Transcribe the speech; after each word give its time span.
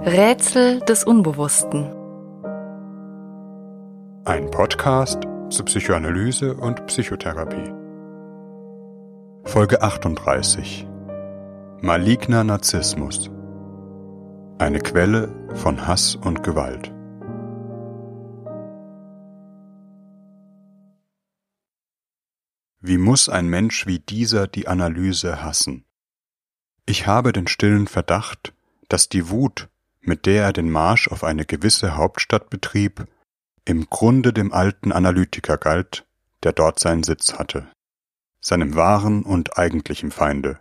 Rätsel 0.00 0.80
des 0.80 1.04
Unbewussten. 1.04 1.84
Ein 4.24 4.50
Podcast 4.50 5.22
zu 5.50 5.64
Psychoanalyse 5.64 6.56
und 6.56 6.84
Psychotherapie. 6.86 7.72
Folge 9.44 9.80
38. 9.80 10.86
Maligner 11.80 12.42
Narzissmus. 12.42 13.30
Eine 14.58 14.80
Quelle 14.80 15.32
von 15.54 15.86
Hass 15.86 16.16
und 16.16 16.42
Gewalt. 16.42 16.92
Wie 22.80 22.98
muss 22.98 23.28
ein 23.28 23.46
Mensch 23.46 23.86
wie 23.86 24.00
dieser 24.00 24.48
die 24.48 24.66
Analyse 24.66 25.42
hassen? 25.42 25.84
Ich 26.84 27.06
habe 27.06 27.32
den 27.32 27.46
stillen 27.46 27.86
Verdacht, 27.86 28.52
dass 28.88 29.08
die 29.08 29.30
Wut, 29.30 29.68
mit 30.06 30.26
der 30.26 30.44
er 30.44 30.52
den 30.52 30.70
Marsch 30.70 31.08
auf 31.08 31.24
eine 31.24 31.44
gewisse 31.44 31.96
Hauptstadt 31.96 32.50
betrieb, 32.50 33.06
im 33.64 33.88
Grunde 33.88 34.32
dem 34.32 34.52
alten 34.52 34.92
Analytiker 34.92 35.56
galt, 35.56 36.06
der 36.42 36.52
dort 36.52 36.78
seinen 36.78 37.02
Sitz 37.02 37.34
hatte, 37.34 37.66
seinem 38.40 38.74
wahren 38.74 39.22
und 39.22 39.58
eigentlichen 39.58 40.10
Feinde, 40.10 40.60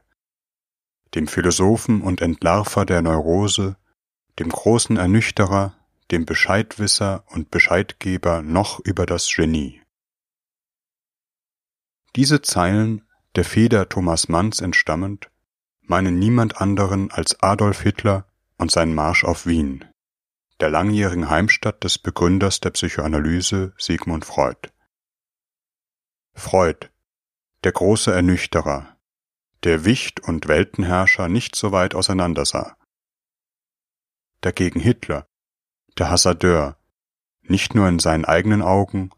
dem 1.15 1.27
Philosophen 1.27 2.01
und 2.01 2.21
Entlarver 2.21 2.85
der 2.85 3.01
Neurose, 3.01 3.75
dem 4.39 4.49
großen 4.49 4.97
Ernüchterer, 4.97 5.75
dem 6.11 6.25
Bescheidwisser 6.25 7.23
und 7.27 7.51
Bescheidgeber 7.51 8.41
noch 8.41 8.79
über 8.79 9.05
das 9.05 9.31
Genie. 9.33 9.81
Diese 12.15 12.41
Zeilen, 12.41 13.01
der 13.35 13.45
Feder 13.45 13.89
Thomas 13.89 14.29
Manns 14.29 14.61
entstammend, 14.61 15.29
meinen 15.81 16.19
niemand 16.19 16.61
anderen 16.61 17.11
als 17.11 17.41
Adolf 17.41 17.81
Hitler 17.81 18.25
und 18.63 18.71
seinen 18.71 18.95
Marsch 18.95 19.25
auf 19.25 19.45
Wien, 19.45 19.83
der 20.61 20.69
langjährigen 20.69 21.29
Heimstatt 21.29 21.83
des 21.83 21.99
Begründers 21.99 22.61
der 22.61 22.69
Psychoanalyse 22.69 23.73
Sigmund 23.77 24.23
Freud. 24.23 24.69
Freud, 26.33 26.87
der 27.65 27.73
große 27.73 28.13
Ernüchterer, 28.13 28.95
der 29.65 29.83
Wicht 29.83 30.21
und 30.21 30.47
Weltenherrscher 30.47 31.27
nicht 31.27 31.57
so 31.57 31.73
weit 31.73 31.93
auseinander 31.93 32.45
sah. 32.45 32.77
Dagegen 34.39 34.79
Hitler, 34.79 35.27
der 35.97 36.09
Hasardeur, 36.09 36.77
nicht 37.41 37.75
nur 37.75 37.89
in 37.89 37.99
seinen 37.99 38.23
eigenen 38.23 38.61
Augen, 38.61 39.09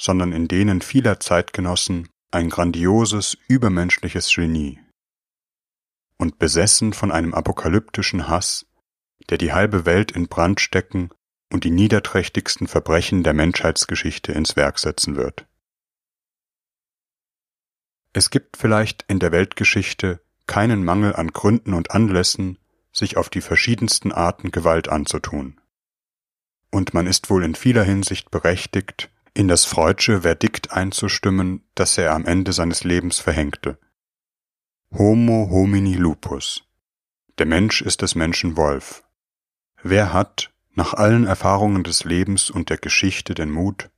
sondern 0.00 0.32
in 0.32 0.48
denen 0.48 0.80
vieler 0.80 1.20
Zeitgenossen 1.20 2.08
ein 2.30 2.48
grandioses, 2.48 3.36
übermenschliches 3.48 4.34
Genie 4.34 4.80
und 6.16 6.38
besessen 6.38 6.94
von 6.94 7.12
einem 7.12 7.34
apokalyptischen 7.34 8.28
Hass, 8.28 8.64
der 9.30 9.38
die 9.38 9.52
halbe 9.52 9.86
Welt 9.86 10.12
in 10.12 10.28
Brand 10.28 10.60
stecken 10.60 11.10
und 11.52 11.64
die 11.64 11.70
niederträchtigsten 11.70 12.66
Verbrechen 12.66 13.22
der 13.22 13.32
Menschheitsgeschichte 13.32 14.32
ins 14.32 14.56
Werk 14.56 14.78
setzen 14.78 15.16
wird. 15.16 15.46
Es 18.12 18.30
gibt 18.30 18.56
vielleicht 18.56 19.04
in 19.08 19.18
der 19.18 19.32
Weltgeschichte 19.32 20.20
keinen 20.46 20.84
Mangel 20.84 21.16
an 21.16 21.28
Gründen 21.28 21.74
und 21.74 21.90
Anlässen, 21.90 22.58
sich 22.92 23.16
auf 23.16 23.28
die 23.28 23.40
verschiedensten 23.40 24.12
Arten 24.12 24.50
Gewalt 24.50 24.88
anzutun. 24.88 25.60
Und 26.70 26.94
man 26.94 27.06
ist 27.06 27.30
wohl 27.30 27.44
in 27.44 27.54
vieler 27.54 27.82
Hinsicht 27.82 28.30
berechtigt, 28.30 29.10
in 29.32 29.48
das 29.48 29.64
Freudsche 29.64 30.22
Verdikt 30.22 30.70
einzustimmen, 30.70 31.64
das 31.74 31.98
er 31.98 32.12
am 32.12 32.24
Ende 32.24 32.52
seines 32.52 32.84
Lebens 32.84 33.18
verhängte. 33.18 33.78
Homo 34.92 35.48
homini 35.50 35.94
lupus. 35.94 36.64
Der 37.38 37.46
Mensch 37.46 37.82
ist 37.82 38.02
des 38.02 38.14
Menschen 38.14 38.56
Wolf. 38.56 39.02
Wer 39.82 40.12
hat, 40.12 40.52
nach 40.74 40.94
allen 40.94 41.26
Erfahrungen 41.26 41.82
des 41.82 42.04
Lebens 42.04 42.48
und 42.48 42.70
der 42.70 42.78
Geschichte, 42.78 43.34
den 43.34 43.50
Mut, 43.50 43.90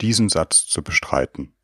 diesen 0.00 0.28
Satz 0.28 0.66
zu 0.66 0.82
bestreiten? 0.82 1.54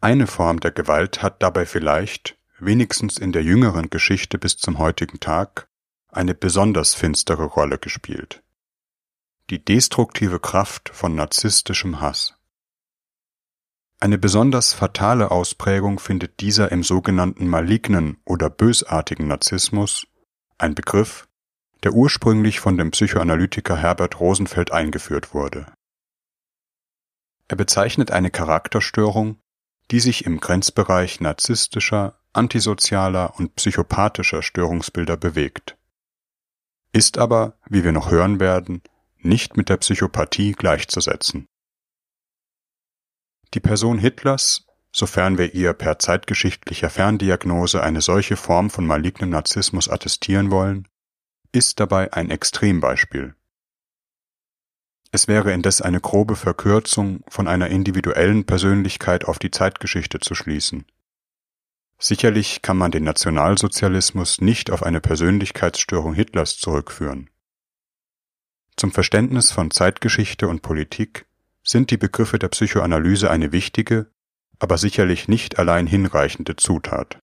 Eine 0.00 0.26
Form 0.26 0.58
der 0.58 0.72
Gewalt 0.72 1.22
hat 1.22 1.40
dabei 1.40 1.66
vielleicht, 1.66 2.36
wenigstens 2.58 3.18
in 3.18 3.30
der 3.30 3.44
jüngeren 3.44 3.90
Geschichte 3.90 4.38
bis 4.38 4.56
zum 4.56 4.78
heutigen 4.78 5.20
Tag, 5.20 5.68
eine 6.08 6.34
besonders 6.34 6.94
finstere 6.94 7.44
Rolle 7.44 7.78
gespielt. 7.78 8.42
Die 9.50 9.64
destruktive 9.64 10.40
Kraft 10.40 10.90
von 10.92 11.14
narzisstischem 11.14 12.00
Hass. 12.00 12.34
Eine 14.02 14.18
besonders 14.18 14.72
fatale 14.72 15.30
Ausprägung 15.30 16.00
findet 16.00 16.40
dieser 16.40 16.72
im 16.72 16.82
sogenannten 16.82 17.46
malignen 17.46 18.16
oder 18.24 18.50
bösartigen 18.50 19.28
Narzissmus, 19.28 20.08
ein 20.58 20.74
Begriff, 20.74 21.28
der 21.84 21.92
ursprünglich 21.92 22.58
von 22.58 22.76
dem 22.76 22.90
Psychoanalytiker 22.90 23.76
Herbert 23.76 24.18
Rosenfeld 24.18 24.72
eingeführt 24.72 25.34
wurde. 25.34 25.66
Er 27.46 27.54
bezeichnet 27.54 28.10
eine 28.10 28.32
Charakterstörung, 28.32 29.38
die 29.92 30.00
sich 30.00 30.26
im 30.26 30.40
Grenzbereich 30.40 31.20
narzisstischer, 31.20 32.18
antisozialer 32.32 33.38
und 33.38 33.54
psychopathischer 33.54 34.42
Störungsbilder 34.42 35.16
bewegt, 35.16 35.76
ist 36.92 37.18
aber, 37.18 37.56
wie 37.68 37.84
wir 37.84 37.92
noch 37.92 38.10
hören 38.10 38.40
werden, 38.40 38.82
nicht 39.20 39.56
mit 39.56 39.68
der 39.68 39.76
Psychopathie 39.76 40.54
gleichzusetzen. 40.54 41.46
Die 43.54 43.60
Person 43.60 43.98
Hitlers, 43.98 44.66
sofern 44.92 45.36
wir 45.36 45.54
ihr 45.54 45.74
per 45.74 45.98
zeitgeschichtlicher 45.98 46.88
Ferndiagnose 46.88 47.82
eine 47.82 48.00
solche 48.00 48.36
Form 48.36 48.70
von 48.70 48.86
malignem 48.86 49.30
Narzissmus 49.30 49.88
attestieren 49.88 50.50
wollen, 50.50 50.88
ist 51.52 51.80
dabei 51.80 52.12
ein 52.12 52.30
Extrembeispiel. 52.30 53.34
Es 55.10 55.28
wäre 55.28 55.52
indes 55.52 55.82
eine 55.82 56.00
grobe 56.00 56.36
Verkürzung 56.36 57.22
von 57.28 57.46
einer 57.46 57.68
individuellen 57.68 58.46
Persönlichkeit 58.46 59.26
auf 59.26 59.38
die 59.38 59.50
Zeitgeschichte 59.50 60.20
zu 60.20 60.34
schließen. 60.34 60.86
Sicherlich 61.98 62.62
kann 62.62 62.78
man 62.78 62.90
den 62.90 63.04
Nationalsozialismus 63.04 64.40
nicht 64.40 64.70
auf 64.70 64.82
eine 64.82 65.02
Persönlichkeitsstörung 65.02 66.14
Hitlers 66.14 66.56
zurückführen. 66.56 67.28
Zum 68.76 68.90
Verständnis 68.90 69.52
von 69.52 69.70
Zeitgeschichte 69.70 70.48
und 70.48 70.62
Politik 70.62 71.26
sind 71.62 71.90
die 71.90 71.96
Begriffe 71.96 72.38
der 72.38 72.48
Psychoanalyse 72.48 73.30
eine 73.30 73.52
wichtige, 73.52 74.10
aber 74.58 74.78
sicherlich 74.78 75.28
nicht 75.28 75.58
allein 75.58 75.86
hinreichende 75.86 76.56
Zutat. 76.56 77.18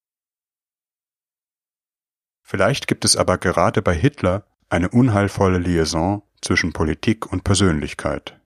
Vielleicht 2.41 2.87
gibt 2.87 3.05
es 3.05 3.15
aber 3.15 3.37
gerade 3.37 3.81
bei 3.81 3.93
Hitler 3.93 4.45
eine 4.69 4.89
unheilvolle 4.89 5.59
Liaison 5.59 6.23
zwischen 6.41 6.73
Politik 6.73 7.31
und 7.31 7.43
Persönlichkeit, 7.43 8.39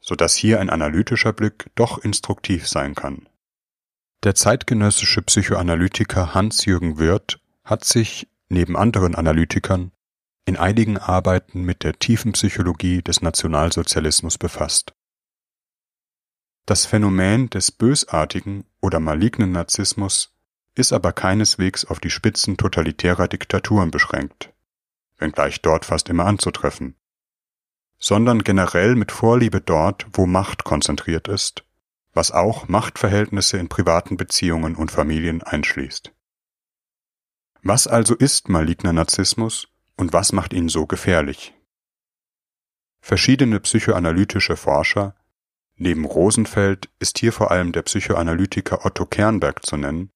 so 0.00 0.14
dass 0.14 0.34
hier 0.34 0.60
ein 0.60 0.70
analytischer 0.70 1.32
Blick 1.32 1.70
doch 1.74 1.98
instruktiv 1.98 2.68
sein 2.68 2.94
kann. 2.94 3.28
Der 4.24 4.34
zeitgenössische 4.34 5.22
Psychoanalytiker 5.22 6.34
Hans-Jürgen 6.34 6.98
Wirth 6.98 7.40
hat 7.64 7.84
sich, 7.84 8.28
neben 8.48 8.76
anderen 8.76 9.14
Analytikern, 9.14 9.92
in 10.44 10.56
einigen 10.56 10.98
Arbeiten 10.98 11.62
mit 11.62 11.84
der 11.84 11.98
tiefen 11.98 12.32
Psychologie 12.32 13.02
des 13.02 13.22
Nationalsozialismus 13.22 14.38
befasst. 14.38 14.92
Das 16.64 16.86
Phänomen 16.86 17.50
des 17.50 17.72
bösartigen 17.72 18.64
oder 18.80 19.00
malignen 19.00 19.50
Narzissmus 19.50 20.32
ist 20.74 20.92
aber 20.92 21.12
keineswegs 21.12 21.84
auf 21.84 21.98
die 21.98 22.10
Spitzen 22.10 22.56
totalitärer 22.56 23.26
Diktaturen 23.26 23.90
beschränkt, 23.90 24.52
wenngleich 25.18 25.60
dort 25.60 25.84
fast 25.84 26.08
immer 26.08 26.24
anzutreffen, 26.26 26.96
sondern 27.98 28.44
generell 28.44 28.94
mit 28.94 29.10
Vorliebe 29.10 29.60
dort, 29.60 30.06
wo 30.12 30.26
Macht 30.26 30.64
konzentriert 30.64 31.28
ist, 31.28 31.64
was 32.12 32.30
auch 32.30 32.68
Machtverhältnisse 32.68 33.58
in 33.58 33.68
privaten 33.68 34.16
Beziehungen 34.16 34.76
und 34.76 34.90
Familien 34.90 35.42
einschließt. 35.42 36.12
Was 37.62 37.86
also 37.86 38.14
ist 38.14 38.48
maligner 38.48 38.92
Narzissmus 38.92 39.68
und 39.96 40.12
was 40.12 40.32
macht 40.32 40.52
ihn 40.52 40.68
so 40.68 40.86
gefährlich? 40.86 41.54
Verschiedene 43.00 43.58
psychoanalytische 43.60 44.56
Forscher 44.56 45.16
Neben 45.84 46.04
Rosenfeld 46.04 46.88
ist 47.00 47.18
hier 47.18 47.32
vor 47.32 47.50
allem 47.50 47.72
der 47.72 47.82
Psychoanalytiker 47.82 48.86
Otto 48.86 49.04
Kernberg 49.04 49.66
zu 49.66 49.76
nennen, 49.76 50.12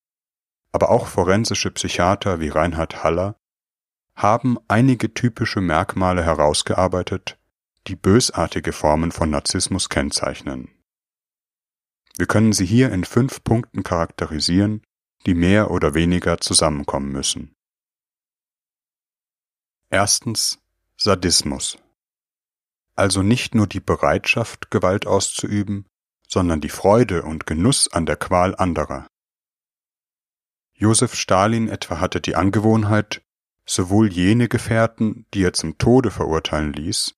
aber 0.71 0.91
auch 0.91 1.09
forensische 1.09 1.73
Psychiater 1.73 2.39
wie 2.39 2.51
Reinhard 2.51 3.03
Haller 3.03 3.35
haben 4.15 4.59
einige 4.69 5.13
typische 5.13 5.61
Merkmale 5.61 6.23
herausgearbeitet, 6.23 7.37
die 7.89 7.97
bösartige 7.97 8.73
Formen 8.73 9.11
von 9.11 9.31
Narzissmus 9.31 9.89
kennzeichnen. 9.89 10.69
Wir 12.17 12.27
können 12.27 12.53
sie 12.53 12.65
hier 12.65 12.93
in 12.93 13.03
fünf 13.03 13.43
Punkten 13.43 13.83
charakterisieren, 13.83 14.83
die 15.27 15.35
mehr 15.35 15.73
oder 15.73 15.95
weniger 15.95 16.39
zusammenkommen 16.39 17.11
müssen. 17.11 17.57
Erstens 19.91 20.61
Sadismus 20.97 21.77
also 22.97 23.23
nicht 23.23 23.55
nur 23.55 23.67
die 23.67 23.81
Bereitschaft, 23.81 24.71
Gewalt 24.71 25.07
auszuüben, 25.07 25.87
sondern 26.27 26.61
die 26.61 26.71
Freude 26.71 27.23
und 27.23 27.47
Genuss 27.47 27.93
an 27.93 28.07
der 28.07 28.17
Qual 28.17 28.57
anderer. 28.57 29.07
Josef 30.75 31.15
Stalin 31.15 31.69
etwa 31.69 32.01
hatte 32.01 32.21
die 32.21 32.35
Angewohnheit, 32.35 33.23
sowohl 33.65 34.13
jene 34.13 34.49
Gefährten, 34.49 35.27
die 35.33 35.45
er 35.45 35.53
zum 35.53 35.79
Tode 35.79 36.11
verurteilen 36.11 36.73
ließ, 36.73 37.15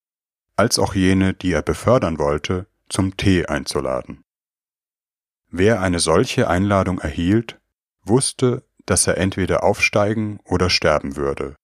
als 0.56 0.78
auch 0.78 0.94
jene, 0.94 1.34
die 1.34 1.52
er 1.52 1.62
befördern 1.62 2.18
wollte, 2.18 2.66
zum 2.88 3.16
Tee 3.16 3.46
einzuladen. 3.46 4.24
Wer 5.50 5.80
eine 5.80 6.00
solche 6.00 6.48
Einladung 6.48 6.98
erhielt, 6.98 7.60
wusste, 8.02 8.64
dass 8.86 9.06
er 9.06 9.18
entweder 9.18 9.62
aufsteigen 9.62 10.40
oder 10.44 10.70
sterben 10.70 11.16
würde. 11.16 11.56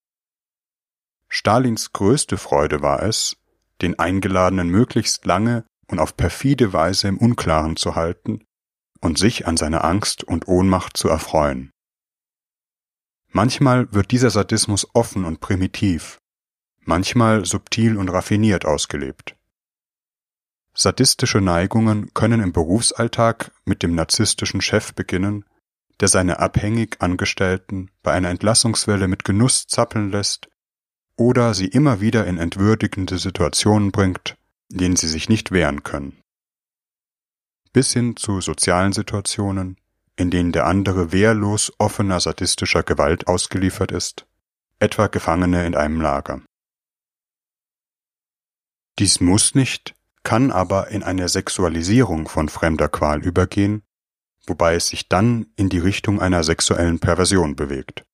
Stalins 1.29 1.93
größte 1.93 2.37
Freude 2.37 2.83
war 2.83 3.03
es, 3.03 3.37
den 3.83 3.99
Eingeladenen 3.99 4.69
möglichst 4.69 5.25
lange 5.25 5.65
und 5.89 5.99
auf 5.99 6.17
perfide 6.17 6.73
Weise 6.73 7.09
im 7.09 7.19
Unklaren 7.19 7.77
zu 7.77 7.95
halten 7.95 8.45
und 9.01 9.19
sich 9.19 9.47
an 9.47 9.57
seiner 9.57 9.85
Angst 9.85 10.25
und 10.25 10.49
Ohnmacht 10.49 10.97
zu 10.97 11.09
erfreuen. 11.09 11.71
Manchmal 13.31 13.93
wird 13.93 14.13
dieser 14.13 14.31
Sadismus 14.31 14.87
offen 14.95 15.25
und 15.25 15.41
primitiv, 15.41 16.19
manchmal 16.85 17.45
subtil 17.45 17.97
und 17.97 18.09
raffiniert 18.09 18.65
ausgelebt. 18.65 19.37
Sadistische 20.77 21.41
Neigungen 21.41 22.13
können 22.15 22.41
im 22.41 22.53
Berufsalltag 22.53 23.53
mit 23.65 23.83
dem 23.83 23.95
narzisstischen 23.95 24.61
Chef 24.61 24.95
beginnen, 24.95 25.45
der 26.01 26.09
seine 26.09 26.41
abhängig 26.41 27.01
Angestellten 27.01 27.91
bei 28.03 28.13
einer 28.13 28.31
Entlassungswelle 28.31 29.07
mit 29.07 29.25
Genuss 29.25 29.67
zappeln 29.67 30.11
lässt 30.11 30.49
oder 31.17 31.55
sie 31.55 31.67
immer 31.67 32.01
wieder 32.01 32.27
in 32.27 32.39
entwürdigende 32.39 33.19
Situationen 33.19 33.93
bringt, 33.93 34.37
denen 34.69 34.97
sie 34.97 35.09
sich 35.09 35.29
nicht 35.29 35.53
wehren 35.53 35.83
können. 35.83 36.21
Bis 37.73 37.93
hin 37.93 38.17
zu 38.17 38.41
sozialen 38.41 38.93
Situationen, 38.93 39.77
in 40.17 40.31
denen 40.31 40.53
der 40.53 40.67
andere 40.67 41.13
wehrlos 41.13 41.73
offener 41.79 42.21
sadistischer 42.21 42.83
Gewalt 42.83 43.27
ausgeliefert 43.27 43.91
ist, 43.91 44.27
etwa 44.79 45.09
Gefangene 45.09 45.67
in 45.67 45.75
einem 45.75 46.01
Lager. 46.01 46.43
Dies 48.99 49.21
muss 49.21 49.55
nicht, 49.55 49.95
kann 50.23 50.53
aber 50.53 50.89
in 50.89 51.03
eine 51.03 51.29
Sexualisierung 51.29 52.29
von 52.29 52.49
fremder 52.49 52.89
Qual 52.89 53.23
übergehen, 53.23 53.83
wobei 54.47 54.77
es 54.77 54.89
sich 54.89 55.09
dann 55.09 55.47
in 55.57 55.69
die 55.69 55.79
Richtung 55.79 56.21
einer 56.21 56.45
sexuellen 56.45 57.01
Perversion 57.01 57.57
bewegt. 57.57 58.05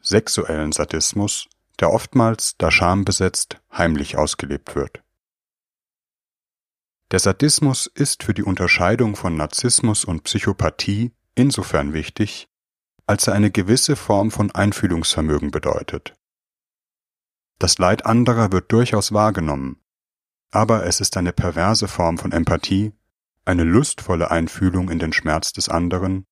Sexuellen 0.00 0.70
Sadismus, 0.70 1.48
der 1.80 1.92
oftmals, 1.92 2.56
da 2.58 2.70
schambesetzt, 2.70 3.60
heimlich 3.72 4.16
ausgelebt 4.16 4.74
wird. 4.74 5.02
Der 7.12 7.20
Sadismus 7.20 7.86
ist 7.86 8.24
für 8.24 8.34
die 8.34 8.42
Unterscheidung 8.42 9.14
von 9.14 9.36
Narzissmus 9.36 10.04
und 10.04 10.24
Psychopathie 10.24 11.12
insofern 11.34 11.92
wichtig, 11.92 12.48
als 13.06 13.28
er 13.28 13.34
eine 13.34 13.50
gewisse 13.50 13.94
Form 13.94 14.30
von 14.32 14.50
Einfühlungsvermögen 14.50 15.52
bedeutet. 15.52 16.16
Das 17.58 17.78
Leid 17.78 18.04
anderer 18.04 18.50
wird 18.50 18.72
durchaus 18.72 19.12
wahrgenommen, 19.12 19.80
aber 20.50 20.84
es 20.84 21.00
ist 21.00 21.16
eine 21.16 21.32
perverse 21.32 21.86
Form 21.86 22.18
von 22.18 22.32
Empathie, 22.32 22.92
eine 23.44 23.62
lustvolle 23.62 24.30
Einfühlung 24.30 24.90
in 24.90 24.98
den 24.98 25.12
Schmerz 25.12 25.52
des 25.52 25.68
anderen, 25.68 26.26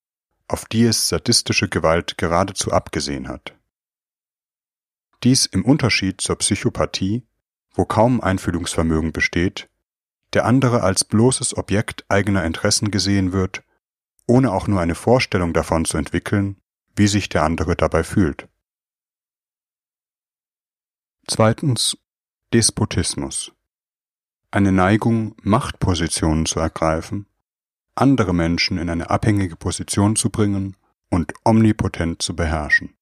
auf 0.47 0.65
die 0.65 0.83
es 0.83 1.07
sadistische 1.07 1.69
Gewalt 1.69 2.17
geradezu 2.17 2.71
abgesehen 2.71 3.27
hat. 3.29 3.55
Dies 5.25 5.45
im 5.45 5.65
Unterschied 5.65 6.21
zur 6.21 6.37
Psychopathie, 6.37 7.27
wo 7.73 7.83
kaum 7.83 8.21
Einfühlungsvermögen 8.21 9.11
besteht 9.11 9.69
der 10.35 10.45
andere 10.45 10.83
als 10.83 11.05
bloßes 11.05 11.55
Objekt 11.55 12.03
eigener 12.09 12.43
Interessen 12.43 12.91
gesehen 12.91 13.31
wird, 13.31 13.63
ohne 14.27 14.51
auch 14.51 14.67
nur 14.67 14.81
eine 14.81 14.93
Vorstellung 14.93 15.53
davon 15.53 15.85
zu 15.85 15.97
entwickeln, 15.97 16.57
wie 16.93 17.07
sich 17.07 17.29
der 17.29 17.43
andere 17.43 17.77
dabei 17.77 18.03
fühlt. 18.03 18.49
Zweitens 21.25 21.97
Despotismus. 22.53 23.53
Eine 24.51 24.73
Neigung, 24.73 25.35
Machtpositionen 25.41 26.45
zu 26.45 26.59
ergreifen, 26.59 27.27
andere 27.95 28.33
Menschen 28.33 28.77
in 28.77 28.89
eine 28.89 29.09
abhängige 29.09 29.55
Position 29.55 30.17
zu 30.17 30.29
bringen 30.29 30.75
und 31.09 31.33
omnipotent 31.45 32.21
zu 32.21 32.35
beherrschen. 32.35 32.93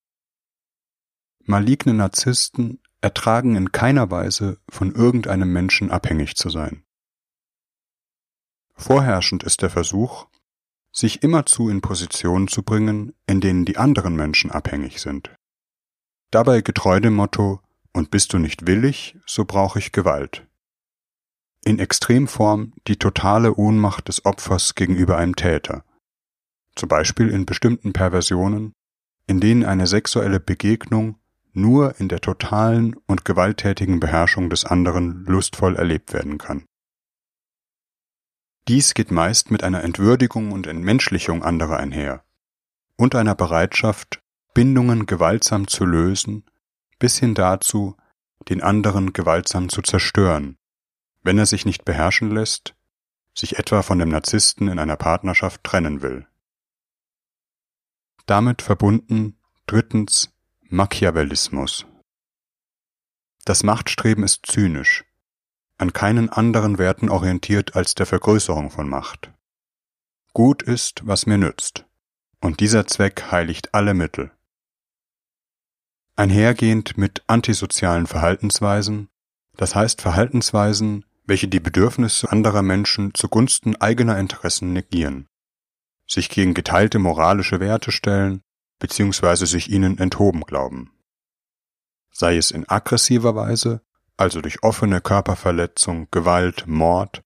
Maligne 1.46 1.94
Narzissten 1.94 2.80
ertragen 3.02 3.58
in 3.58 3.74
keiner 3.74 4.10
Weise 4.10 4.60
von 4.70 4.96
irgendeinem 4.96 5.52
Menschen 5.52 5.92
abhängig 5.92 6.36
zu 6.36 6.50
sein. 6.50 6.86
Vorherrschend 8.76 9.44
ist 9.44 9.62
der 9.62 9.70
Versuch, 9.70 10.28
sich 10.94 11.22
immerzu 11.22 11.70
in 11.70 11.82
Positionen 11.82 12.48
zu 12.48 12.64
bringen, 12.64 13.14
in 13.28 13.42
denen 13.42 13.66
die 13.66 13.78
anderen 13.78 14.16
Menschen 14.16 14.52
abhängig 14.52 15.02
sind. 15.02 15.36
Dabei 16.32 16.62
getreu 16.62 17.00
dem 17.00 17.16
Motto, 17.16 17.60
und 17.92 18.10
bist 18.10 18.34
du 18.34 18.40
nicht 18.40 18.66
willig, 18.66 19.18
so 19.26 19.46
brauche 19.46 19.80
ich 19.80 19.92
Gewalt. 19.92 20.48
In 21.64 21.78
Extremform 21.78 22.74
die 22.88 22.98
totale 22.98 23.54
Ohnmacht 23.56 24.08
des 24.08 24.26
Opfers 24.26 24.76
gegenüber 24.76 25.18
einem 25.18 25.36
Täter. 25.36 25.84
Zum 26.76 26.90
Beispiel 26.90 27.30
in 27.30 27.46
bestimmten 27.46 27.94
Perversionen, 27.94 28.74
in 29.28 29.40
denen 29.40 29.64
eine 29.64 29.88
sexuelle 29.88 30.40
Begegnung 30.40 31.20
nur 31.54 32.00
in 32.00 32.10
der 32.10 32.20
totalen 32.20 32.96
und 33.08 33.26
gewalttätigen 33.26 34.00
Beherrschung 34.00 34.50
des 34.50 34.66
anderen 34.66 35.26
lustvoll 35.26 35.76
erlebt 35.76 36.14
werden 36.14 36.38
kann. 36.38 36.66
Dies 38.68 38.94
geht 38.94 39.12
meist 39.12 39.52
mit 39.52 39.64
einer 39.64 39.84
Entwürdigung 39.84 40.52
und 40.52 40.68
Entmenschlichung 40.68 41.44
anderer 41.44 41.78
einher 41.78 42.24
und 42.96 43.16
einer 43.16 43.36
Bereitschaft, 43.36 44.22
Bindungen 44.54 45.06
gewaltsam 45.06 45.68
zu 45.68 45.86
lösen, 45.86 46.46
bis 47.00 47.18
hin 47.18 47.34
dazu, 47.34 47.98
den 48.50 48.62
anderen 48.62 49.14
gewaltsam 49.14 49.70
zu 49.70 49.82
zerstören, 49.82 50.58
wenn 51.24 51.38
er 51.38 51.46
sich 51.46 51.66
nicht 51.66 51.86
beherrschen 51.86 52.32
lässt, 52.32 52.76
sich 53.34 53.58
etwa 53.58 53.82
von 53.82 54.00
dem 54.00 54.10
Narzissten 54.10 54.68
in 54.68 54.80
einer 54.80 54.96
Partnerschaft 54.96 55.64
trennen 55.64 56.02
will. 56.02 56.28
Damit 58.26 58.62
verbunden 58.62 59.38
drittens 59.66 60.33
Machiavellismus. 60.74 61.86
Das 63.46 63.62
Machtstreben 63.62 64.24
ist 64.24 64.48
zynisch, 64.48 65.06
an 65.78 65.94
keinen 65.94 66.30
anderen 66.30 66.80
Werten 66.80 67.10
orientiert 67.10 67.76
als 67.76 67.94
der 67.94 68.08
Vergrößerung 68.08 68.72
von 68.72 68.90
Macht. 68.90 69.32
Gut 70.34 70.64
ist, 70.64 71.06
was 71.06 71.28
mir 71.28 71.38
nützt, 71.38 71.86
und 72.42 72.60
dieser 72.60 72.88
Zweck 72.88 73.32
heiligt 73.32 73.76
alle 73.76 73.94
Mittel. 73.94 74.32
Einhergehend 76.16 76.98
mit 76.98 77.22
antisozialen 77.28 78.08
Verhaltensweisen, 78.08 79.10
das 79.56 79.76
heißt 79.76 80.02
Verhaltensweisen, 80.02 81.06
welche 81.24 81.48
die 81.50 81.60
Bedürfnisse 81.60 82.32
anderer 82.32 82.64
Menschen 82.64 83.14
zugunsten 83.14 83.76
eigener 83.76 84.18
Interessen 84.18 84.74
negieren, 84.74 85.28
sich 86.08 86.30
gegen 86.30 86.56
geteilte 86.56 86.98
moralische 86.98 87.60
Werte 87.60 87.92
stellen 87.92 88.42
bzw. 88.84 89.46
sich 89.46 89.72
ihnen 89.72 89.98
enthoben 89.98 90.42
glauben. 90.42 90.92
Sei 92.12 92.38
es 92.38 92.52
in 92.52 92.70
aggressiver 92.70 93.34
Weise 93.34 93.82
also 94.18 94.42
durch 94.42 94.64
offene 94.64 95.02
Körperverletzung, 95.02 96.08
Gewalt, 96.12 96.68
Mord 96.68 97.24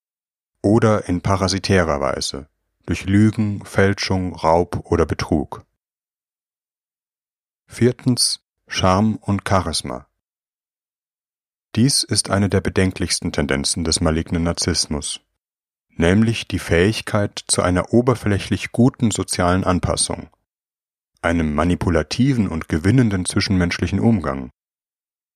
oder 0.62 1.08
in 1.08 1.22
parasitärer 1.22 2.00
Weise, 2.00 2.48
durch 2.86 3.06
Lügen, 3.06 3.66
Fälschung, 3.66 4.36
Raub 4.36 4.86
oder 4.86 5.06
Betrug. 5.06 5.66
Viertens 7.66 8.40
Charme 8.68 9.18
und 9.18 9.48
Charisma. 9.48 10.08
Dies 11.76 12.04
ist 12.04 12.30
eine 12.30 12.50
der 12.50 12.62
bedenklichsten 12.62 13.32
Tendenzen 13.32 13.84
des 13.84 14.02
malignen 14.02 14.44
Narzissmus, 14.44 15.22
nämlich 15.90 16.48
die 16.48 16.60
Fähigkeit 16.60 17.44
zu 17.48 17.62
einer 17.62 17.94
oberflächlich 17.94 18.72
guten 18.72 19.12
sozialen 19.12 19.64
Anpassung, 19.64 20.30
einem 21.28 21.54
manipulativen 21.54 22.48
und 22.48 22.70
gewinnenden 22.70 23.26
zwischenmenschlichen 23.26 24.00
Umgang, 24.00 24.50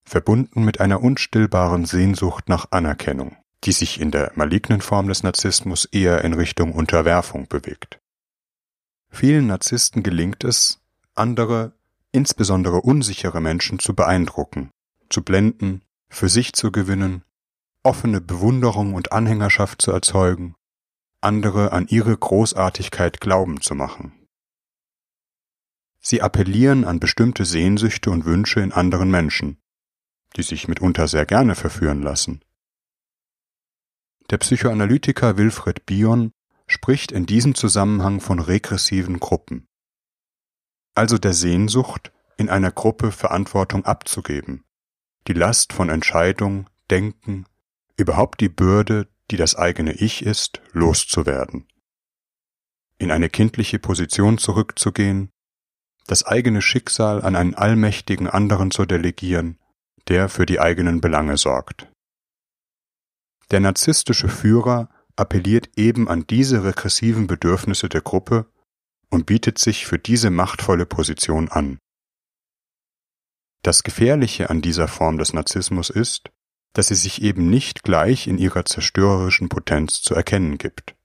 verbunden 0.04 0.64
mit 0.64 0.80
einer 0.80 1.02
unstillbaren 1.02 1.84
Sehnsucht 1.84 2.48
nach 2.48 2.66
Anerkennung, 2.70 3.36
die 3.64 3.72
sich 3.72 4.00
in 4.00 4.10
der 4.10 4.32
malignen 4.34 4.80
Form 4.80 5.08
des 5.08 5.22
Narzissmus 5.22 5.84
eher 5.84 6.24
in 6.24 6.32
Richtung 6.32 6.72
Unterwerfung 6.72 7.46
bewegt. 7.48 8.00
Vielen 9.10 9.46
Narzissten 9.46 10.02
gelingt 10.02 10.42
es, 10.42 10.80
andere, 11.14 11.72
insbesondere 12.10 12.80
unsichere 12.80 13.40
Menschen 13.40 13.78
zu 13.78 13.94
beeindrucken, 13.94 14.70
zu 15.10 15.22
blenden, 15.22 15.82
für 16.08 16.28
sich 16.28 16.54
zu 16.54 16.72
gewinnen, 16.72 17.22
offene 17.82 18.20
Bewunderung 18.20 18.94
und 18.94 19.12
Anhängerschaft 19.12 19.82
zu 19.82 19.92
erzeugen, 19.92 20.54
andere 21.20 21.72
an 21.72 21.86
ihre 21.88 22.16
Großartigkeit 22.16 23.20
glauben 23.20 23.60
zu 23.60 23.74
machen. 23.74 24.12
Sie 26.04 26.20
appellieren 26.20 26.84
an 26.84 26.98
bestimmte 26.98 27.44
Sehnsüchte 27.44 28.10
und 28.10 28.24
Wünsche 28.24 28.60
in 28.60 28.72
anderen 28.72 29.10
Menschen, 29.10 29.62
die 30.36 30.42
sich 30.42 30.66
mitunter 30.66 31.06
sehr 31.06 31.26
gerne 31.26 31.54
verführen 31.54 32.02
lassen. 32.02 32.44
Der 34.30 34.38
Psychoanalytiker 34.38 35.36
Wilfred 35.36 35.86
Bion 35.86 36.32
spricht 36.66 37.12
in 37.12 37.24
diesem 37.24 37.54
Zusammenhang 37.54 38.20
von 38.20 38.40
regressiven 38.40 39.20
Gruppen, 39.20 39.68
also 40.94 41.18
der 41.18 41.32
Sehnsucht, 41.32 42.12
in 42.36 42.50
einer 42.50 42.70
Gruppe 42.70 43.12
Verantwortung 43.12 43.84
abzugeben, 43.84 44.64
die 45.28 45.34
Last 45.34 45.72
von 45.72 45.88
Entscheidung, 45.88 46.68
Denken, 46.90 47.46
überhaupt 47.96 48.40
die 48.40 48.48
Bürde, 48.48 49.08
die 49.30 49.36
das 49.36 49.54
eigene 49.54 49.92
Ich 49.92 50.22
ist, 50.24 50.60
loszuwerden. 50.72 51.68
In 52.98 53.10
eine 53.10 53.30
kindliche 53.30 53.78
Position 53.78 54.38
zurückzugehen, 54.38 55.31
das 56.06 56.24
eigene 56.24 56.62
Schicksal 56.62 57.22
an 57.22 57.36
einen 57.36 57.54
allmächtigen 57.54 58.28
anderen 58.28 58.70
zu 58.70 58.84
delegieren, 58.84 59.58
der 60.08 60.28
für 60.28 60.46
die 60.46 60.60
eigenen 60.60 61.00
Belange 61.00 61.36
sorgt. 61.36 61.88
Der 63.50 63.60
narzisstische 63.60 64.28
Führer 64.28 64.88
appelliert 65.16 65.70
eben 65.76 66.08
an 66.08 66.26
diese 66.26 66.64
regressiven 66.64 67.26
Bedürfnisse 67.26 67.88
der 67.88 68.00
Gruppe 68.00 68.46
und 69.10 69.26
bietet 69.26 69.58
sich 69.58 69.86
für 69.86 69.98
diese 69.98 70.30
machtvolle 70.30 70.86
Position 70.86 71.48
an. 71.50 71.78
Das 73.62 73.84
Gefährliche 73.84 74.50
an 74.50 74.62
dieser 74.62 74.88
Form 74.88 75.18
des 75.18 75.34
Narzissmus 75.34 75.90
ist, 75.90 76.30
dass 76.72 76.88
sie 76.88 76.94
sich 76.94 77.22
eben 77.22 77.50
nicht 77.50 77.82
gleich 77.82 78.26
in 78.26 78.38
ihrer 78.38 78.64
zerstörerischen 78.64 79.48
Potenz 79.48 80.02
zu 80.02 80.14
erkennen 80.14 80.58
gibt, 80.58 80.96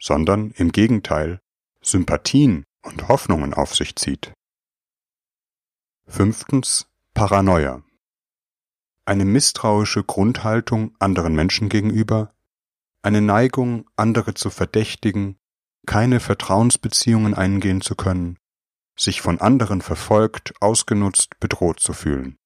sondern 0.00 0.50
im 0.50 0.72
Gegenteil 0.72 1.40
Sympathien 1.80 2.64
und 2.86 3.08
Hoffnungen 3.08 3.52
auf 3.52 3.74
sich 3.74 3.96
zieht. 3.96 4.32
Fünftens 6.06 6.88
Paranoia. 7.14 7.82
Eine 9.04 9.24
misstrauische 9.24 10.04
Grundhaltung 10.04 10.94
anderen 10.98 11.34
Menschen 11.34 11.68
gegenüber, 11.68 12.34
eine 13.02 13.20
Neigung, 13.20 13.88
andere 13.96 14.34
zu 14.34 14.50
verdächtigen, 14.50 15.38
keine 15.86 16.20
Vertrauensbeziehungen 16.20 17.34
eingehen 17.34 17.80
zu 17.80 17.94
können, 17.94 18.38
sich 18.98 19.20
von 19.20 19.40
anderen 19.40 19.82
verfolgt, 19.82 20.54
ausgenutzt, 20.60 21.38
bedroht 21.38 21.80
zu 21.80 21.92
fühlen. 21.92 22.36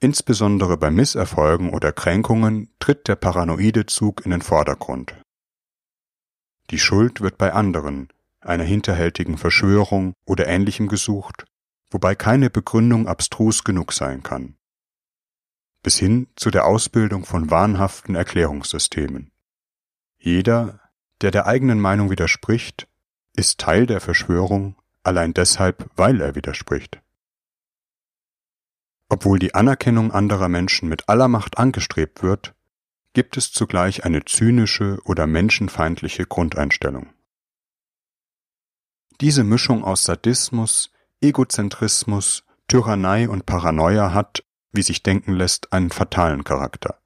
Insbesondere 0.00 0.76
bei 0.76 0.90
Misserfolgen 0.90 1.70
oder 1.70 1.92
Kränkungen 1.92 2.72
tritt 2.78 3.08
der 3.08 3.16
paranoide 3.16 3.86
Zug 3.86 4.24
in 4.24 4.30
den 4.30 4.42
Vordergrund. 4.42 5.20
Die 6.70 6.78
Schuld 6.78 7.20
wird 7.20 7.36
bei 7.36 7.52
anderen, 7.52 8.08
einer 8.48 8.64
hinterhältigen 8.64 9.38
Verschwörung 9.38 10.14
oder 10.24 10.46
ähnlichem 10.46 10.88
gesucht, 10.88 11.44
wobei 11.90 12.14
keine 12.14 12.50
Begründung 12.50 13.06
abstrus 13.06 13.64
genug 13.64 13.92
sein 13.92 14.22
kann. 14.22 14.56
Bis 15.82 15.98
hin 15.98 16.28
zu 16.36 16.50
der 16.50 16.66
Ausbildung 16.66 17.24
von 17.24 17.50
wahnhaften 17.50 18.14
Erklärungssystemen. 18.14 19.30
Jeder, 20.18 20.80
der 21.20 21.30
der 21.30 21.46
eigenen 21.46 21.80
Meinung 21.80 22.10
widerspricht, 22.10 22.88
ist 23.34 23.60
Teil 23.60 23.86
der 23.86 24.00
Verschwörung 24.00 24.76
allein 25.04 25.32
deshalb, 25.32 25.88
weil 25.96 26.20
er 26.20 26.34
widerspricht. 26.34 27.00
Obwohl 29.08 29.38
die 29.38 29.54
Anerkennung 29.54 30.12
anderer 30.12 30.48
Menschen 30.48 30.88
mit 30.88 31.08
aller 31.08 31.28
Macht 31.28 31.56
angestrebt 31.56 32.22
wird, 32.22 32.54
gibt 33.14 33.36
es 33.36 33.52
zugleich 33.52 34.04
eine 34.04 34.24
zynische 34.24 34.98
oder 35.04 35.26
menschenfeindliche 35.26 36.26
Grundeinstellung. 36.26 37.12
Diese 39.20 39.44
Mischung 39.44 39.84
aus 39.84 40.04
Sadismus, 40.04 40.90
Egozentrismus, 41.20 42.44
Tyrannei 42.68 43.28
und 43.28 43.46
Paranoia 43.46 44.12
hat, 44.12 44.44
wie 44.72 44.82
sich 44.82 45.02
denken 45.02 45.32
lässt, 45.32 45.72
einen 45.72 45.90
fatalen 45.90 46.44
Charakter. 46.44 47.00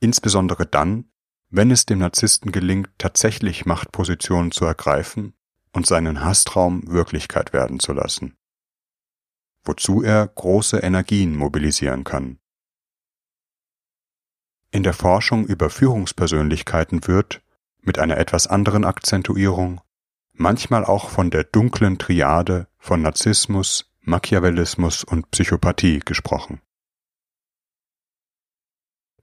Insbesondere 0.00 0.66
dann, 0.66 1.06
wenn 1.50 1.70
es 1.70 1.86
dem 1.86 2.00
Narzissten 2.00 2.52
gelingt, 2.52 2.90
tatsächlich 2.98 3.64
Machtpositionen 3.64 4.52
zu 4.52 4.64
ergreifen 4.64 5.34
und 5.72 5.86
seinen 5.86 6.24
Hasstraum 6.24 6.86
Wirklichkeit 6.88 7.52
werden 7.52 7.80
zu 7.80 7.92
lassen 7.92 8.38
wozu 9.68 10.02
er 10.02 10.26
große 10.26 10.78
Energien 10.78 11.36
mobilisieren 11.36 12.02
kann. 12.02 12.38
In 14.70 14.82
der 14.82 14.94
Forschung 14.94 15.46
über 15.46 15.70
Führungspersönlichkeiten 15.70 17.06
wird, 17.06 17.42
mit 17.80 17.98
einer 17.98 18.16
etwas 18.18 18.46
anderen 18.46 18.84
Akzentuierung, 18.84 19.80
manchmal 20.38 20.84
auch 20.84 21.10
von 21.10 21.30
der 21.30 21.44
dunklen 21.44 21.98
Triade 21.98 22.68
von 22.78 23.02
Narzissmus, 23.02 23.92
Machiavellismus 24.00 25.04
und 25.04 25.30
Psychopathie 25.30 26.00
gesprochen. 26.00 26.60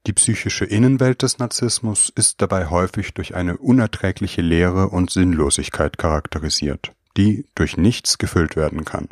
Die 0.06 0.14
psychische 0.14 0.66
Innenwelt 0.66 1.24
des 1.24 1.40
Narzissmus 1.40 2.10
ist 2.16 2.42
dabei 2.42 2.68
häufig 2.68 3.16
durch 3.16 3.34
eine 3.34 3.58
unerträgliche 3.58 4.42
Leere 4.42 4.90
und 4.90 5.10
Sinnlosigkeit 5.10 5.98
charakterisiert, 5.98 6.94
die 7.18 7.48
durch 7.56 7.76
nichts 7.76 8.20
gefüllt 8.20 8.56
werden 8.56 8.86
kann 8.86 9.08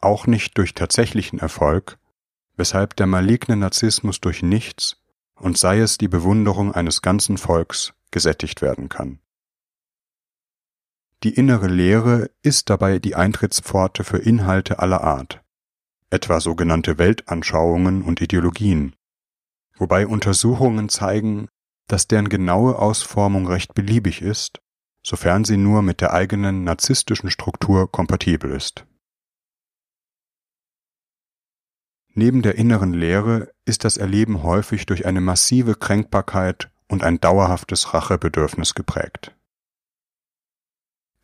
auch 0.00 0.26
nicht 0.26 0.56
durch 0.58 0.74
tatsächlichen 0.74 1.38
Erfolg, 1.38 1.98
weshalb 2.56 2.96
der 2.96 3.06
maligne 3.06 3.56
Narzissmus 3.56 4.20
durch 4.20 4.42
nichts 4.42 5.02
und 5.34 5.58
sei 5.58 5.80
es 5.80 5.98
die 5.98 6.08
Bewunderung 6.08 6.72
eines 6.72 7.02
ganzen 7.02 7.38
Volks 7.38 7.92
gesättigt 8.10 8.62
werden 8.62 8.88
kann. 8.88 9.18
Die 11.22 11.34
innere 11.34 11.66
Lehre 11.66 12.30
ist 12.42 12.68
dabei 12.68 12.98
die 12.98 13.14
Eintrittspforte 13.14 14.04
für 14.04 14.18
Inhalte 14.18 14.78
aller 14.80 15.02
Art, 15.02 15.42
etwa 16.10 16.40
sogenannte 16.40 16.98
Weltanschauungen 16.98 18.02
und 18.02 18.20
Ideologien, 18.20 18.94
wobei 19.76 20.06
Untersuchungen 20.06 20.88
zeigen, 20.88 21.48
dass 21.88 22.06
deren 22.06 22.28
genaue 22.28 22.78
Ausformung 22.78 23.46
recht 23.46 23.74
beliebig 23.74 24.20
ist, 24.20 24.60
sofern 25.02 25.44
sie 25.44 25.56
nur 25.56 25.82
mit 25.82 26.00
der 26.00 26.12
eigenen 26.12 26.64
narzisstischen 26.64 27.30
Struktur 27.30 27.90
kompatibel 27.90 28.50
ist. 28.50 28.84
Neben 32.12 32.42
der 32.42 32.56
inneren 32.56 32.92
Leere 32.92 33.50
ist 33.64 33.84
das 33.84 33.98
Erleben 33.98 34.42
häufig 34.42 34.86
durch 34.86 35.06
eine 35.06 35.20
massive 35.20 35.74
Kränkbarkeit 35.74 36.70
und 36.88 37.04
ein 37.04 37.20
dauerhaftes 37.20 37.94
Rachebedürfnis 37.94 38.74
geprägt. 38.74 39.36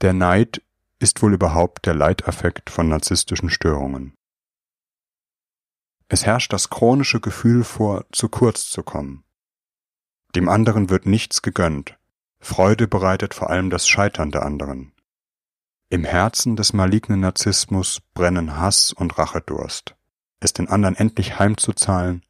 Der 0.02 0.12
Neid 0.12 0.62
ist 0.98 1.22
wohl 1.22 1.32
überhaupt 1.32 1.86
der 1.86 1.94
Leitaffekt 1.94 2.70
von 2.70 2.88
narzisstischen 2.88 3.48
Störungen. 3.48 4.14
Es 6.08 6.26
herrscht 6.26 6.52
das 6.52 6.68
chronische 6.68 7.20
Gefühl 7.20 7.64
vor, 7.64 8.04
zu 8.12 8.28
kurz 8.28 8.68
zu 8.68 8.82
kommen. 8.82 9.24
Dem 10.34 10.48
anderen 10.48 10.90
wird 10.90 11.06
nichts 11.06 11.40
gegönnt, 11.40 11.98
Freude 12.40 12.88
bereitet 12.88 13.32
vor 13.32 13.48
allem 13.48 13.70
das 13.70 13.88
Scheitern 13.88 14.30
der 14.30 14.44
anderen. 14.44 14.92
Im 15.88 16.04
Herzen 16.04 16.56
des 16.56 16.72
malignen 16.72 17.20
Narzissmus 17.20 18.00
brennen 18.14 18.58
Hass 18.58 18.92
und 18.92 19.16
Rachedurst 19.16 19.94
es 20.42 20.52
den 20.52 20.68
anderen 20.68 20.96
endlich 20.96 21.38
heimzuzahlen, 21.38 22.22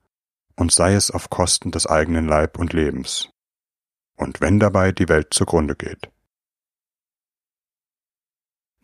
und 0.55 0.71
sei 0.71 0.95
es 0.95 1.11
auf 1.11 1.31
Kosten 1.31 1.71
des 1.71 1.87
eigenen 1.87 2.29
Leib 2.29 2.59
und 2.59 2.75
Lebens. 2.75 3.31
Und 4.17 4.41
wenn 4.43 4.61
dabei 4.61 4.93
die 4.93 5.09
Welt 5.09 5.33
zugrunde 5.33 5.75
geht. 5.75 6.12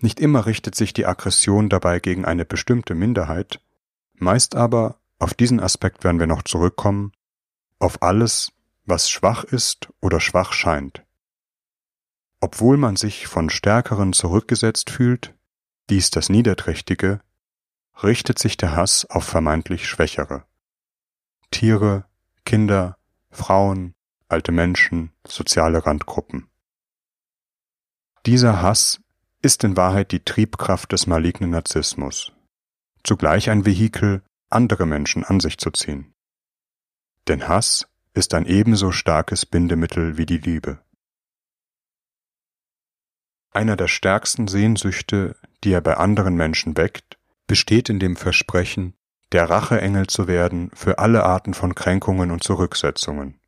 Nicht 0.01 0.21
immer 0.21 0.47
richtet 0.47 0.75
sich 0.75 0.93
die 0.93 1.07
Aggression 1.07 1.69
dabei 1.69 1.99
gegen 1.99 2.25
eine 2.25 2.45
bestimmte 2.45 2.95
Minderheit, 2.95 3.61
meist 4.15 4.55
aber, 4.55 5.01
auf 5.19 5.35
diesen 5.35 5.59
Aspekt 5.59 6.05
werden 6.05 6.21
wir 6.21 6.29
noch 6.29 6.43
zurückkommen, 6.43 7.13
auf 7.81 8.03
alles, 8.03 8.53
was 8.85 9.11
schwach 9.11 9.45
ist 9.45 9.89
oder 10.01 10.21
schwach 10.21 10.53
scheint. 10.53 11.05
Obwohl 12.41 12.77
man 12.77 12.95
sich 12.95 13.27
von 13.27 13.51
Stärkeren 13.51 14.13
zurückgesetzt 14.13 14.91
fühlt, 14.91 15.35
dies 15.91 16.11
das 16.11 16.29
Niederträchtige, 16.29 17.21
richtet 18.03 18.39
sich 18.39 18.57
der 18.57 18.77
Hass 18.77 19.05
auf 19.07 19.25
vermeintlich 19.25 19.89
Schwächere. 19.89 20.45
Tiere, 21.51 22.05
Kinder, 22.45 22.97
Frauen, 23.31 23.95
alte 24.29 24.53
Menschen, 24.53 25.13
soziale 25.27 25.85
Randgruppen. 25.85 26.49
Dieser 28.27 28.63
Hass 28.63 29.01
ist 29.43 29.63
in 29.65 29.77
Wahrheit 29.77 30.13
die 30.13 30.25
Triebkraft 30.25 30.93
des 30.93 31.07
malignen 31.07 31.51
Narzissmus, 31.51 32.33
zugleich 33.05 33.51
ein 33.51 33.65
Vehikel, 33.65 34.23
andere 34.51 34.87
Menschen 34.87 35.25
an 35.25 35.41
sich 35.41 35.59
zu 35.59 35.71
ziehen. 35.71 36.13
Denn 37.29 37.47
Hass 37.47 37.87
ist 38.15 38.35
ein 38.35 38.47
ebenso 38.47 38.91
starkes 38.91 39.47
Bindemittel 39.47 40.17
wie 40.17 40.27
die 40.27 40.39
Liebe. 40.39 40.81
Einer 43.53 43.77
der 43.77 43.89
stärksten 43.89 44.49
Sehnsüchte, 44.49 45.37
die 45.65 45.73
er 45.73 45.81
bei 45.81 45.97
anderen 45.97 46.35
Menschen 46.35 46.77
weckt, 46.77 47.19
besteht 47.47 47.89
in 47.89 47.99
dem 47.99 48.17
Versprechen, 48.17 48.95
der 49.33 49.51
Racheengel 49.51 50.07
zu 50.07 50.27
werden 50.27 50.71
für 50.75 50.99
alle 50.99 51.25
Arten 51.25 51.55
von 51.55 51.75
Kränkungen 51.75 52.31
und 52.31 52.43
Zurücksetzungen. 52.43 53.39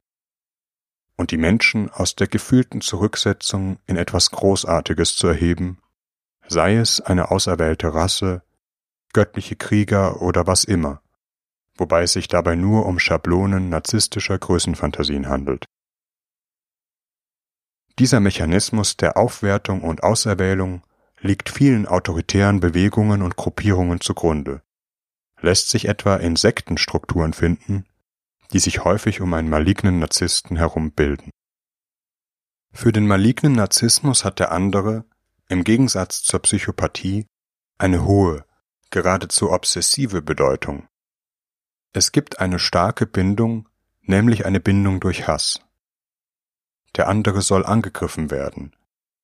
Und 1.21 1.33
die 1.33 1.37
Menschen 1.37 1.91
aus 1.91 2.17
der 2.17 2.29
gefühlten 2.29 2.81
Zurücksetzung 2.81 3.79
in 3.87 3.99
etwas 3.99 4.31
Großartiges 4.31 5.17
zu 5.17 5.27
erheben, 5.27 5.77
sei 6.49 6.77
es 6.77 7.03
eine 7.03 7.31
auserwählte 7.31 7.93
Rasse, 7.93 8.43
göttliche 9.13 9.55
Krieger 9.55 10.23
oder 10.23 10.47
was 10.47 10.65
immer, 10.65 11.03
wobei 11.77 12.05
es 12.05 12.15
sich 12.15 12.27
dabei 12.27 12.55
nur 12.55 12.87
um 12.87 12.99
Schablonen 12.99 13.69
narzisstischer 13.69 14.39
Größenfantasien 14.39 15.29
handelt. 15.29 15.67
Dieser 17.99 18.21
Mechanismus 18.21 18.97
der 18.97 19.19
Aufwertung 19.19 19.83
und 19.83 20.03
Auserwählung 20.03 20.85
liegt 21.21 21.51
vielen 21.51 21.87
autoritären 21.87 22.61
Bewegungen 22.61 23.21
und 23.21 23.37
Gruppierungen 23.37 24.01
zugrunde, 24.01 24.63
lässt 25.43 25.69
sich 25.69 25.87
etwa 25.87 26.17
in 26.17 26.37
Sektenstrukturen 26.37 27.35
finden, 27.35 27.85
die 28.53 28.59
sich 28.59 28.85
häufig 28.85 29.21
um 29.21 29.35
einen 29.35 29.49
malignen 29.49 29.99
Narzissten 29.99 30.57
herum 30.57 30.93
bilden. 30.93 31.31
Für 32.73 32.93
den 32.93 33.07
malignen 33.07 33.53
Narzissmus 33.53 34.25
hat 34.25 34.39
der 34.39 34.53
andere, 34.53 35.05
im 35.49 35.65
Gegensatz 35.65 36.23
zur 36.23 36.41
Psychopathie, 36.41 37.27
eine 37.79 38.05
hohe, 38.05 38.45
geradezu 38.91 39.51
obsessive 39.51 40.23
Bedeutung. 40.23 40.89
Es 41.93 42.13
gibt 42.13 42.39
eine 42.39 42.59
starke 42.59 43.07
Bindung, 43.07 43.69
nämlich 44.03 44.47
eine 44.47 44.61
Bindung 44.61 45.01
durch 45.01 45.27
Hass. 45.27 45.61
Der 46.97 47.09
andere 47.09 47.43
soll 47.43 47.65
angegriffen 47.65 48.31
werden. 48.31 48.75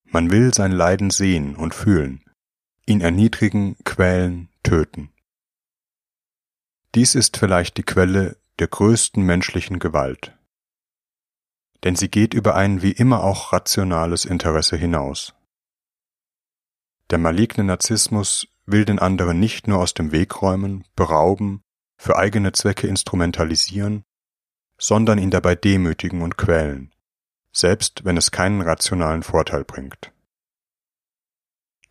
Man 0.05 0.31
will 0.31 0.55
sein 0.55 0.73
Leiden 0.73 1.11
sehen 1.11 1.57
und 1.57 1.75
fühlen, 1.75 2.25
ihn 2.87 3.01
erniedrigen, 3.01 3.77
quälen, 3.85 4.49
töten. 4.63 5.11
Dies 6.95 7.15
ist 7.15 7.37
vielleicht 7.37 7.77
die 7.77 7.83
Quelle 7.83 8.37
der 8.59 8.69
größten 8.69 9.23
menschlichen 9.23 9.79
Gewalt. 9.79 10.37
Denn 11.85 11.95
sie 11.95 12.09
geht 12.09 12.35
über 12.35 12.55
ein 12.55 12.83
wie 12.83 12.93
immer 12.93 13.23
auch 13.23 13.53
rationales 13.53 14.25
Interesse 14.25 14.77
hinaus. 14.77 15.35
Der 17.11 17.19
maligne 17.19 17.65
Narzissmus 17.65 18.49
will 18.65 18.85
den 18.85 18.99
anderen 18.99 19.39
nicht 19.39 19.69
nur 19.69 19.79
aus 19.79 19.95
dem 19.95 20.11
Weg 20.11 20.43
räumen, 20.43 20.85
berauben, 20.97 21.63
für 21.99 22.17
eigene 22.17 22.53
Zwecke 22.53 22.87
instrumentalisieren, 22.89 24.05
sondern 24.79 25.19
ihn 25.19 25.31
dabei 25.31 25.55
demütigen 25.55 26.23
und 26.23 26.37
quälen, 26.37 26.95
selbst 27.53 28.05
wenn 28.05 28.17
es 28.17 28.31
keinen 28.31 28.61
rationalen 28.61 29.23
Vorteil 29.23 29.65
bringt. 29.65 30.13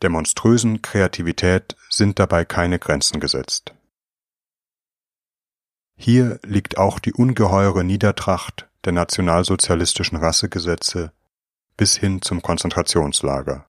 Der 0.01 0.09
monströsen 0.09 0.81
Kreativität 0.81 1.75
sind 1.89 2.19
dabei 2.19 2.43
keine 2.43 2.79
Grenzen 2.79 3.19
gesetzt. 3.19 3.73
Hier 5.95 6.39
liegt 6.43 6.77
auch 6.77 6.99
die 6.99 7.13
ungeheure 7.13 7.83
Niedertracht 7.83 8.69
der 8.83 8.93
nationalsozialistischen 8.93 10.17
Rassegesetze 10.17 11.11
bis 11.77 11.97
hin 11.97 12.21
zum 12.21 12.41
Konzentrationslager. 12.41 13.67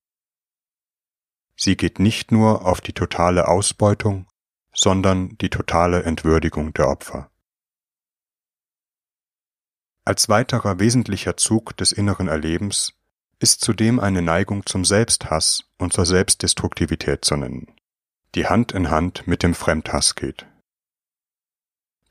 Sie 1.57 1.77
geht 1.77 1.99
nicht 1.99 2.33
nur 2.33 2.67
auf 2.67 2.81
die 2.81 2.93
totale 2.93 3.49
Ausbeutung, 3.49 4.27
sondern 4.75 5.39
die 5.39 5.49
totale 5.49 6.03
Entwürdigung 6.03 6.75
der 6.75 6.89
Opfer. 6.89 7.31
Als 10.05 10.29
weiterer 10.29 10.79
wesentlicher 10.79 11.37
Zug 11.37 11.77
des 11.77 11.93
inneren 11.93 12.29
Erlebens 12.29 12.93
ist 13.39 13.61
zudem 13.61 13.99
eine 13.99 14.23
Neigung 14.23 14.65
zum 14.67 14.85
Selbsthass 14.85 15.65
und 15.79 15.93
zur 15.93 16.07
Selbstdestruktivität 16.07 17.25
zu 17.25 17.37
nennen, 17.37 17.73
die 18.35 18.47
Hand 18.47 18.73
in 18.73 18.91
Hand 18.91 19.27
mit 19.27 19.43
dem 19.43 19.55
Fremdhass 19.55 20.15
geht. 20.15 20.47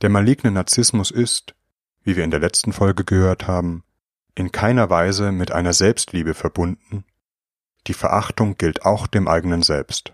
Der 0.01 0.09
maligne 0.09 0.51
Narzissmus 0.51 1.11
ist, 1.11 1.55
wie 2.03 2.15
wir 2.15 2.23
in 2.23 2.31
der 2.31 2.39
letzten 2.39 2.73
Folge 2.73 3.03
gehört 3.03 3.47
haben, 3.47 3.83
in 4.35 4.51
keiner 4.51 4.89
Weise 4.89 5.31
mit 5.31 5.51
einer 5.51 5.73
Selbstliebe 5.73 6.33
verbunden, 6.33 7.05
die 7.87 7.93
Verachtung 7.93 8.57
gilt 8.57 8.83
auch 8.83 9.07
dem 9.07 9.27
eigenen 9.27 9.61
Selbst. 9.61 10.13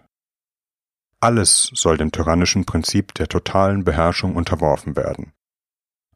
Alles 1.20 1.72
soll 1.74 1.98
dem 1.98 2.12
tyrannischen 2.12 2.66
Prinzip 2.66 3.14
der 3.16 3.28
totalen 3.28 3.84
Beherrschung 3.84 4.36
unterworfen 4.36 4.96
werden. 4.96 5.34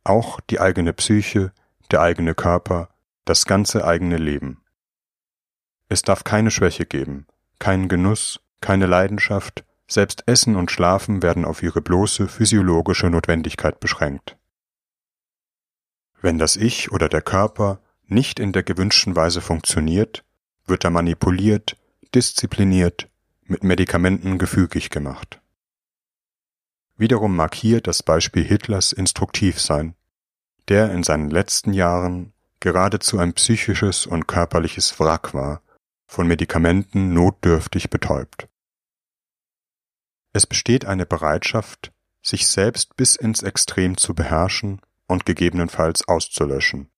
Auch 0.04 0.40
die 0.42 0.60
eigene 0.60 0.94
Psyche, 0.94 1.52
der 1.92 2.02
eigene 2.02 2.36
Körper, 2.36 2.90
das 3.24 3.46
ganze 3.46 3.86
eigene 3.86 4.18
Leben. 4.18 4.62
Es 5.90 6.02
darf 6.02 6.24
keine 6.24 6.52
Schwäche 6.52 6.86
geben, 6.86 7.28
keinen 7.60 7.88
Genuss, 7.88 8.40
keine 8.62 8.86
Leidenschaft, 8.86 9.64
selbst 9.88 10.24
Essen 10.26 10.56
und 10.56 10.72
Schlafen 10.72 11.22
werden 11.22 11.46
auf 11.46 11.62
ihre 11.62 11.82
bloße 11.82 12.28
physiologische 12.28 13.10
Notwendigkeit 13.10 13.80
beschränkt. 13.80 14.38
Wenn 16.22 16.40
das 16.40 16.56
Ich 16.56 16.92
oder 16.92 17.08
der 17.08 17.22
Körper 17.22 17.80
nicht 18.08 18.40
in 18.40 18.52
der 18.52 18.64
gewünschten 18.64 19.16
Weise 19.16 19.42
funktioniert, 19.42 20.24
wird 20.66 20.84
er 20.84 20.90
manipuliert, 20.90 21.78
diszipliniert, 22.14 23.10
mit 23.44 23.64
Medikamenten 23.64 24.40
gefügig 24.40 24.90
gemacht. 24.90 25.40
Wiederum 26.98 27.36
mag 27.36 27.54
hier 27.54 27.82
das 27.82 28.02
Beispiel 28.02 28.44
Hitlers 28.44 28.92
instruktiv 28.92 29.60
sein, 29.60 29.96
der 30.68 30.92
in 30.92 31.04
seinen 31.04 31.30
letzten 31.30 31.74
Jahren 31.74 32.34
geradezu 32.60 33.20
ein 33.20 33.34
psychisches 33.34 34.08
und 34.08 34.28
körperliches 34.28 35.00
Wrack 35.00 35.34
war, 35.34 35.62
von 36.08 36.28
Medikamenten 36.28 37.14
notdürftig 37.14 37.90
betäubt. 37.90 38.48
Es 40.36 40.46
besteht 40.46 40.84
eine 40.84 41.06
Bereitschaft, 41.06 41.94
sich 42.22 42.48
selbst 42.48 42.98
bis 42.98 43.16
ins 43.16 43.42
Extrem 43.42 43.96
zu 43.96 44.14
beherrschen 44.14 44.82
und 45.08 45.26
gegebenenfalls 45.26 46.10
auszulöschen. 46.10 46.92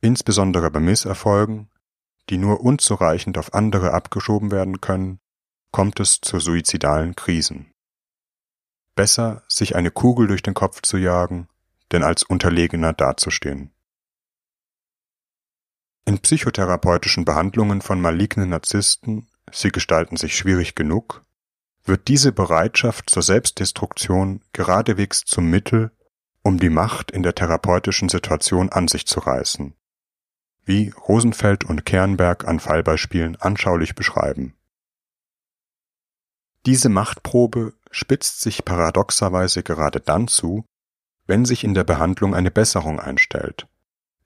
Insbesondere 0.00 0.70
bei 0.70 0.80
Misserfolgen 0.80 1.68
die 2.28 2.38
nur 2.38 2.60
unzureichend 2.60 3.38
auf 3.38 3.54
andere 3.54 3.92
abgeschoben 3.92 4.50
werden 4.50 4.80
können, 4.80 5.20
kommt 5.70 6.00
es 6.00 6.20
zu 6.20 6.40
suizidalen 6.40 7.14
Krisen. 7.14 7.72
Besser, 8.94 9.42
sich 9.48 9.76
eine 9.76 9.90
Kugel 9.90 10.26
durch 10.26 10.42
den 10.42 10.54
Kopf 10.54 10.82
zu 10.82 10.96
jagen, 10.96 11.48
denn 11.92 12.02
als 12.02 12.22
Unterlegener 12.22 12.94
dazustehen. 12.94 13.72
In 16.06 16.18
psychotherapeutischen 16.18 17.24
Behandlungen 17.24 17.82
von 17.82 18.00
malignen 18.00 18.48
Narzissten, 18.48 19.28
sie 19.52 19.70
gestalten 19.70 20.16
sich 20.16 20.36
schwierig 20.36 20.74
genug, 20.74 21.25
wird 21.86 22.08
diese 22.08 22.32
Bereitschaft 22.32 23.10
zur 23.10 23.22
Selbstdestruktion 23.22 24.42
geradewegs 24.52 25.22
zum 25.24 25.48
Mittel, 25.48 25.92
um 26.42 26.58
die 26.58 26.70
Macht 26.70 27.10
in 27.10 27.22
der 27.22 27.34
therapeutischen 27.34 28.08
Situation 28.08 28.70
an 28.70 28.88
sich 28.88 29.06
zu 29.06 29.20
reißen 29.20 29.74
wie 30.66 30.90
Rosenfeld 31.08 31.64
und 31.64 31.86
Kernberg 31.86 32.46
an 32.46 32.60
Fallbeispielen 32.60 33.36
anschaulich 33.36 33.94
beschreiben. 33.94 34.54
Diese 36.66 36.88
Machtprobe 36.88 37.72
spitzt 37.92 38.40
sich 38.40 38.64
paradoxerweise 38.64 39.62
gerade 39.62 40.00
dann 40.00 40.26
zu, 40.26 40.66
wenn 41.26 41.44
sich 41.44 41.62
in 41.62 41.74
der 41.74 41.84
Behandlung 41.84 42.34
eine 42.34 42.50
Besserung 42.50 42.98
einstellt, 42.98 43.68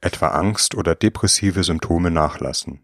etwa 0.01 0.29
Angst 0.29 0.75
oder 0.75 0.95
depressive 0.95 1.63
Symptome 1.63 2.11
nachlassen. 2.11 2.81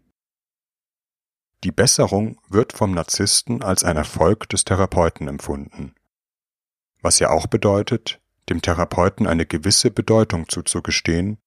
Die 1.63 1.71
Besserung 1.71 2.39
wird 2.49 2.73
vom 2.73 2.91
Narzissten 2.91 3.63
als 3.63 3.83
ein 3.83 3.97
Erfolg 3.97 4.47
des 4.49 4.63
Therapeuten 4.63 5.27
empfunden, 5.27 5.95
was 7.01 7.19
ja 7.19 7.29
auch 7.29 7.47
bedeutet, 7.47 8.21
dem 8.49 8.61
Therapeuten 8.61 9.27
eine 9.27 9.45
gewisse 9.45 9.91
Bedeutung 9.91 10.47
zuzugestehen 10.47 11.39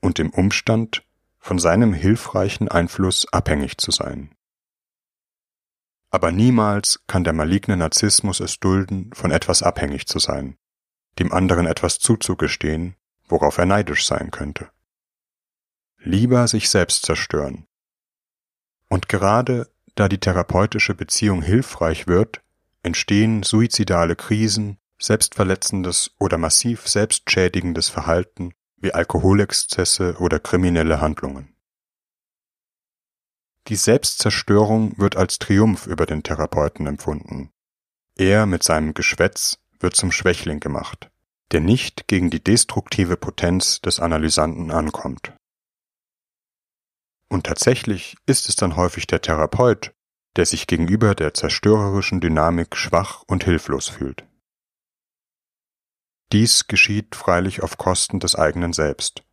und 0.00 0.18
dem 0.18 0.30
Umstand, 0.30 1.04
von 1.38 1.58
seinem 1.58 1.92
hilfreichen 1.92 2.68
Einfluss 2.68 3.26
abhängig 3.32 3.76
zu 3.78 3.90
sein. 3.90 4.32
Aber 6.10 6.30
niemals 6.30 7.02
kann 7.08 7.24
der 7.24 7.32
maligne 7.32 7.76
Narzissmus 7.76 8.38
es 8.38 8.60
dulden, 8.60 9.10
von 9.12 9.32
etwas 9.32 9.62
abhängig 9.62 10.06
zu 10.06 10.20
sein, 10.20 10.56
dem 11.18 11.32
anderen 11.32 11.66
etwas 11.66 11.98
zuzugestehen, 11.98 12.94
worauf 13.26 13.58
er 13.58 13.66
neidisch 13.66 14.06
sein 14.06 14.30
könnte. 14.30 14.70
Lieber 15.98 16.46
sich 16.46 16.68
selbst 16.68 17.06
zerstören. 17.06 17.66
Und 18.92 19.08
gerade 19.08 19.70
da 19.94 20.06
die 20.06 20.20
therapeutische 20.20 20.94
Beziehung 20.94 21.40
hilfreich 21.40 22.06
wird, 22.08 22.42
entstehen 22.82 23.42
suizidale 23.42 24.16
Krisen, 24.16 24.76
selbstverletzendes 24.98 26.10
oder 26.18 26.36
massiv 26.36 26.86
selbstschädigendes 26.86 27.88
Verhalten 27.88 28.52
wie 28.76 28.92
Alkoholexzesse 28.92 30.16
oder 30.18 30.40
kriminelle 30.40 31.00
Handlungen. 31.00 31.56
Die 33.68 33.76
Selbstzerstörung 33.76 34.98
wird 34.98 35.16
als 35.16 35.38
Triumph 35.38 35.86
über 35.86 36.04
den 36.04 36.22
Therapeuten 36.22 36.86
empfunden. 36.86 37.50
Er 38.18 38.44
mit 38.44 38.62
seinem 38.62 38.92
Geschwätz 38.92 39.56
wird 39.80 39.96
zum 39.96 40.12
Schwächling 40.12 40.60
gemacht, 40.60 41.10
der 41.50 41.60
nicht 41.60 42.08
gegen 42.08 42.28
die 42.28 42.44
destruktive 42.44 43.16
Potenz 43.16 43.80
des 43.80 44.00
Analysanten 44.00 44.70
ankommt. 44.70 45.32
Und 47.32 47.46
tatsächlich 47.46 48.18
ist 48.26 48.50
es 48.50 48.56
dann 48.56 48.76
häufig 48.76 49.06
der 49.06 49.22
Therapeut, 49.22 49.94
der 50.36 50.44
sich 50.44 50.66
gegenüber 50.66 51.14
der 51.14 51.32
zerstörerischen 51.32 52.20
Dynamik 52.20 52.76
schwach 52.76 53.22
und 53.26 53.44
hilflos 53.44 53.88
fühlt. 53.88 54.26
Dies 56.30 56.66
geschieht 56.66 57.16
freilich 57.16 57.62
auf 57.62 57.78
Kosten 57.78 58.20
des 58.20 58.36
eigenen 58.36 58.74
Selbst, 58.74 59.24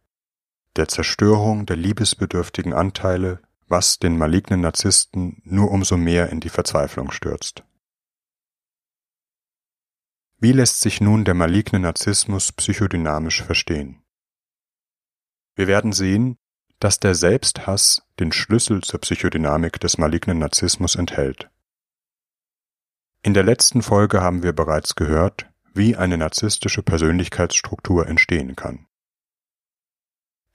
der 0.78 0.88
Zerstörung 0.88 1.66
der 1.66 1.76
liebesbedürftigen 1.76 2.72
Anteile, 2.72 3.42
was 3.68 4.00
den 4.00 4.18
malignen 4.18 4.62
Narzissten 4.62 5.42
nur 5.44 5.70
umso 5.70 5.98
mehr 5.98 6.30
in 6.30 6.40
die 6.40 6.48
Verzweiflung 6.48 7.12
stürzt. 7.12 7.66
Wie 10.38 10.54
lässt 10.54 10.80
sich 10.80 11.02
nun 11.02 11.26
der 11.26 11.34
maligne 11.34 11.82
Narzissmus 11.82 12.54
psychodynamisch 12.54 13.44
verstehen? 13.44 14.02
Wir 15.56 15.68
werden 15.68 15.92
sehen, 15.92 16.39
dass 16.80 17.00
der 17.00 17.16
Selbsthass 17.16 18.02
den 18.20 18.32
Schlüssel 18.32 18.82
zur 18.82 19.02
Psychodynamik 19.02 19.80
des 19.80 19.98
malignen 19.98 20.40
Narzissmus 20.40 20.96
enthält. 20.96 21.50
In 23.22 23.34
der 23.34 23.44
letzten 23.44 23.82
Folge 23.82 24.22
haben 24.22 24.44
wir 24.44 24.54
bereits 24.54 24.96
gehört, 24.96 25.48
wie 25.74 25.96
eine 25.96 26.18
narzisstische 26.18 26.82
Persönlichkeitsstruktur 26.82 28.08
entstehen 28.08 28.56
kann. 28.56 28.88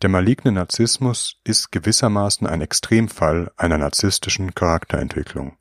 Der 0.03 0.11
maligne 0.11 0.53
Narzissmus 0.53 1.41
ist 1.45 1.73
gewissermaßen 1.73 2.47
ein 2.47 2.61
Extremfall 2.61 3.53
einer 3.57 3.79
narzisstischen 3.79 4.55
Charakterentwicklung. 4.55 5.57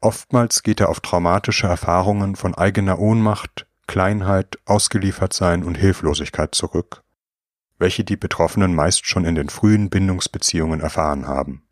Oftmals 0.00 0.62
geht 0.62 0.80
er 0.80 0.88
auf 0.88 1.00
traumatische 1.00 1.66
Erfahrungen 1.66 2.36
von 2.36 2.54
eigener 2.54 2.98
Ohnmacht, 2.98 3.66
Kleinheit, 3.86 4.58
Ausgeliefertsein 4.64 5.64
und 5.64 5.76
Hilflosigkeit 5.76 6.54
zurück, 6.54 7.02
welche 7.78 8.04
die 8.04 8.16
Betroffenen 8.16 8.74
meist 8.74 9.06
schon 9.06 9.24
in 9.24 9.34
den 9.34 9.48
frühen 9.48 9.90
Bindungsbeziehungen 9.90 10.80
erfahren 10.80 11.26
haben. 11.26 11.66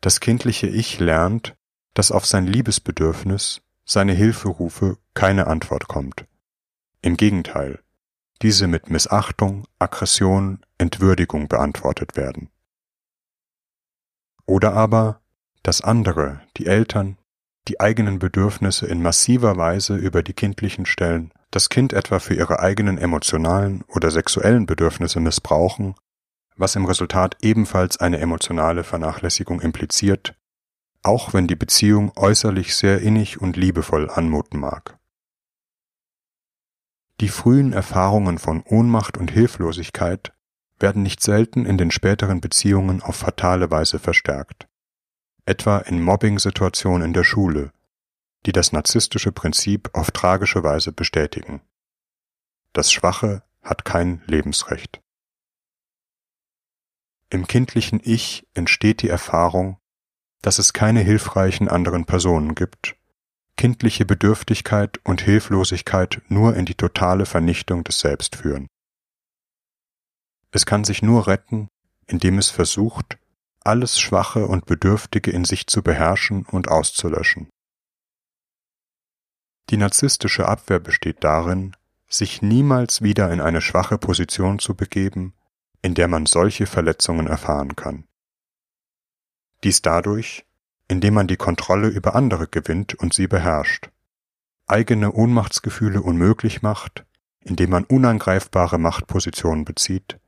Das 0.00 0.20
kindliche 0.20 0.66
Ich 0.66 0.98
lernt, 1.00 1.56
dass 1.94 2.12
auf 2.12 2.26
sein 2.26 2.46
Liebesbedürfnis, 2.46 3.62
seine 3.84 4.12
Hilferufe 4.12 4.98
keine 5.14 5.46
Antwort 5.46 5.88
kommt. 5.88 6.26
Im 7.02 7.16
Gegenteil, 7.16 7.80
diese 8.42 8.66
mit 8.66 8.90
Missachtung, 8.90 9.66
Aggression, 9.78 10.64
Entwürdigung 10.78 11.48
beantwortet 11.48 12.16
werden. 12.16 12.50
Oder 14.46 14.74
aber, 14.74 15.20
dass 15.62 15.80
andere, 15.80 16.42
die 16.56 16.66
Eltern, 16.66 17.16
die 17.68 17.80
eigenen 17.80 18.18
Bedürfnisse 18.18 18.86
in 18.86 19.00
massiver 19.00 19.56
Weise 19.56 19.96
über 19.96 20.22
die 20.22 20.34
kindlichen 20.34 20.84
stellen, 20.84 21.32
das 21.54 21.68
Kind 21.68 21.92
etwa 21.92 22.18
für 22.18 22.34
ihre 22.34 22.60
eigenen 22.60 22.98
emotionalen 22.98 23.84
oder 23.88 24.10
sexuellen 24.10 24.66
Bedürfnisse 24.66 25.20
missbrauchen, 25.20 25.94
was 26.56 26.76
im 26.76 26.84
Resultat 26.84 27.36
ebenfalls 27.42 27.98
eine 27.98 28.18
emotionale 28.18 28.84
Vernachlässigung 28.84 29.60
impliziert, 29.60 30.34
auch 31.02 31.32
wenn 31.32 31.46
die 31.46 31.56
Beziehung 31.56 32.12
äußerlich 32.16 32.74
sehr 32.74 33.00
innig 33.02 33.40
und 33.40 33.56
liebevoll 33.56 34.10
anmuten 34.10 34.58
mag. 34.58 34.98
Die 37.20 37.28
frühen 37.28 37.72
Erfahrungen 37.72 38.38
von 38.38 38.62
Ohnmacht 38.62 39.16
und 39.16 39.30
Hilflosigkeit 39.30 40.32
werden 40.80 41.02
nicht 41.02 41.22
selten 41.22 41.66
in 41.66 41.78
den 41.78 41.92
späteren 41.92 42.40
Beziehungen 42.40 43.00
auf 43.00 43.14
fatale 43.14 43.70
Weise 43.70 44.00
verstärkt 44.00 44.66
etwa 45.46 45.78
in 45.78 46.02
Mobbing-Situationen 46.02 47.08
in 47.08 47.12
der 47.12 47.24
Schule, 47.24 47.70
die 48.46 48.52
das 48.52 48.72
narzisstische 48.72 49.32
Prinzip 49.32 49.90
auf 49.94 50.10
tragische 50.10 50.62
Weise 50.62 50.92
bestätigen. 50.92 51.60
Das 52.72 52.92
Schwache 52.92 53.42
hat 53.62 53.84
kein 53.84 54.22
Lebensrecht. 54.26 55.00
Im 57.30 57.46
kindlichen 57.46 58.00
Ich 58.04 58.46
entsteht 58.54 59.02
die 59.02 59.08
Erfahrung, 59.08 59.78
dass 60.42 60.58
es 60.58 60.72
keine 60.72 61.00
hilfreichen 61.00 61.68
anderen 61.68 62.04
Personen 62.04 62.54
gibt, 62.54 62.96
kindliche 63.56 64.04
Bedürftigkeit 64.04 65.00
und 65.04 65.22
Hilflosigkeit 65.22 66.20
nur 66.28 66.54
in 66.54 66.66
die 66.66 66.74
totale 66.74 67.26
Vernichtung 67.26 67.82
des 67.82 68.00
Selbst 68.00 68.36
führen. 68.36 68.68
Es 70.50 70.66
kann 70.66 70.84
sich 70.84 71.02
nur 71.02 71.26
retten, 71.26 71.68
indem 72.06 72.38
es 72.38 72.50
versucht, 72.50 73.18
alles 73.60 73.98
Schwache 73.98 74.46
und 74.46 74.66
Bedürftige 74.66 75.30
in 75.30 75.44
sich 75.44 75.66
zu 75.66 75.82
beherrschen 75.82 76.44
und 76.44 76.68
auszulöschen. 76.68 77.48
Die 79.70 79.76
narzisstische 79.76 80.46
Abwehr 80.46 80.78
besteht 80.78 81.24
darin, 81.24 81.76
sich 82.08 82.42
niemals 82.42 83.02
wieder 83.02 83.32
in 83.32 83.40
eine 83.40 83.60
schwache 83.60 83.98
Position 83.98 84.58
zu 84.58 84.74
begeben, 84.74 85.34
in 85.82 85.94
der 85.94 86.08
man 86.08 86.26
solche 86.26 86.66
Verletzungen 86.66 87.26
erfahren 87.26 87.76
kann. 87.76 88.04
Dies 89.64 89.82
dadurch, 89.82 90.44
indem 90.88 91.14
man 91.14 91.26
die 91.26 91.36
Kontrolle 91.36 91.88
über 91.88 92.14
andere 92.14 92.46
gewinnt 92.46 92.94
und 92.94 93.14
sie 93.14 93.26
beherrscht, 93.26 93.90
eigene 94.66 95.12
Ohnmachtsgefühle 95.12 96.02
unmöglich 96.02 96.62
macht, 96.62 97.04
indem 97.40 97.70
man 97.70 97.84
unangreifbare 97.84 98.78
Machtpositionen 98.78 99.64
bezieht, 99.64 100.18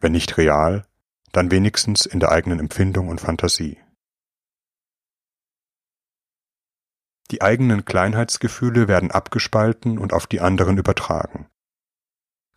wenn 0.00 0.12
nicht 0.12 0.36
real, 0.36 0.86
dann 1.32 1.50
wenigstens 1.50 2.06
in 2.06 2.20
der 2.20 2.30
eigenen 2.30 2.60
Empfindung 2.60 3.08
und 3.08 3.20
Fantasie. 3.20 3.78
Die 7.30 7.42
eigenen 7.42 7.84
Kleinheitsgefühle 7.84 8.88
werden 8.88 9.10
abgespalten 9.10 9.98
und 9.98 10.12
auf 10.12 10.26
die 10.26 10.40
anderen 10.40 10.78
übertragen. 10.78 11.48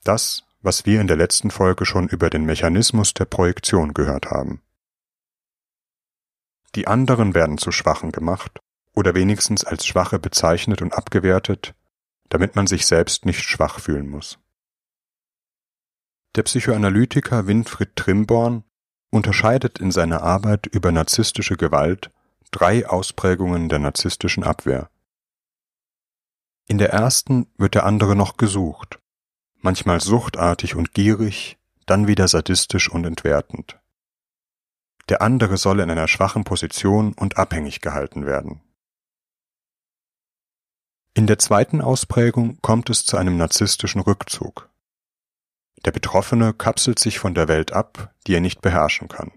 Das, 0.03 0.43
was 0.62 0.86
wir 0.86 1.01
in 1.01 1.08
der 1.08 1.17
letzten 1.17 1.51
Folge 1.51 1.86
schon 1.86 2.08
über 2.08 2.29
den 2.29 2.45
Mechanismus 2.45 3.13
der 3.13 3.25
Projektion 3.25 3.93
gehört 3.93 4.29
haben. 4.29 4.62
Die 6.75 6.88
anderen 6.88 7.34
werden 7.34 7.58
zu 7.58 7.71
Schwachen 7.71 8.12
gemacht 8.12 8.60
oder 8.93 9.15
wenigstens 9.15 9.63
als 9.63 9.86
Schwache 9.86 10.19
bezeichnet 10.19 10.82
und 10.82 10.93
abgewertet, 10.93 11.73
damit 12.29 12.55
man 12.55 12.67
sich 12.67 12.86
selbst 12.86 13.25
nicht 13.25 13.41
schwach 13.41 13.79
fühlen 13.79 14.08
muss. 14.08 14.39
Der 16.36 16.43
Psychoanalytiker 16.43 17.47
Winfried 17.47 17.95
Trimborn 17.95 18.63
unterscheidet 19.10 19.79
in 19.79 19.89
seiner 19.89 20.21
Arbeit 20.21 20.67
über 20.67 20.91
narzisstische 20.91 21.58
Gewalt 21.58 22.12
drei 22.52 22.88
Ausprägungen 22.88 23.70
der 23.70 23.80
narzisstischen 23.80 24.44
Abwehr. 24.44 24.90
In 26.68 26.78
der 26.78 26.92
ersten 26.92 27.48
wird 27.58 27.76
der 27.76 27.86
andere 27.86 28.16
noch 28.16 28.38
gesucht, 28.38 29.00
manchmal 29.62 30.02
suchtartig 30.02 30.76
und 30.76 30.94
gierig, 30.94 31.58
dann 31.86 32.08
wieder 32.08 32.28
sadistisch 32.28 32.90
und 32.90 33.06
entwertend. 33.06 33.80
Der 35.10 35.22
andere 35.24 35.58
soll 35.58 35.80
in 35.80 35.90
einer 35.90 36.08
schwachen 36.08 36.44
Position 36.44 37.14
und 37.14 37.38
abhängig 37.38 37.82
gehalten 37.82 38.28
werden. 38.28 38.62
In 41.16 41.26
der 41.26 41.40
zweiten 41.40 41.82
Ausprägung 41.82 42.62
kommt 42.62 42.90
es 42.92 43.06
zu 43.06 43.18
einem 43.18 43.36
narzisstischen 43.36 44.02
Rückzug. 44.02 44.70
Der 45.86 45.92
Betroffene 45.92 46.54
kapselt 46.54 47.00
sich 47.00 47.18
von 47.18 47.34
der 47.34 47.48
Welt 47.48 47.74
ab, 47.74 48.14
die 48.28 48.36
er 48.36 48.42
nicht 48.42 48.62
beherrschen 48.62 49.08
kann. 49.08 49.32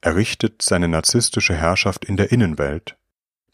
Er 0.00 0.14
richtet 0.14 0.62
seine 0.62 0.88
narzisstische 0.88 1.54
Herrschaft 1.54 2.04
in 2.04 2.16
der 2.16 2.30
Innenwelt, 2.30 2.96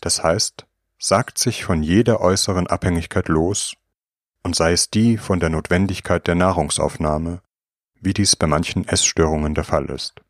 das 0.01 0.23
heißt, 0.23 0.67
sagt 0.99 1.39
sich 1.39 1.65
von 1.65 1.83
jeder 1.83 2.21
äußeren 2.21 2.67
Abhängigkeit 2.67 3.29
los, 3.29 3.75
und 4.43 4.55
sei 4.55 4.73
es 4.73 4.91
die 4.91 5.17
von 5.17 5.41
der 5.41 5.49
Notwendigkeit 5.49 6.27
der 6.27 6.35
Nahrungsaufnahme, 6.35 7.41
wie 7.95 8.13
dies 8.13 8.37
bei 8.37 8.47
manchen 8.47 8.87
Essstörungen 8.87 9.55
der 9.55 9.65
Fall 9.65 9.87
ist. 9.87 10.21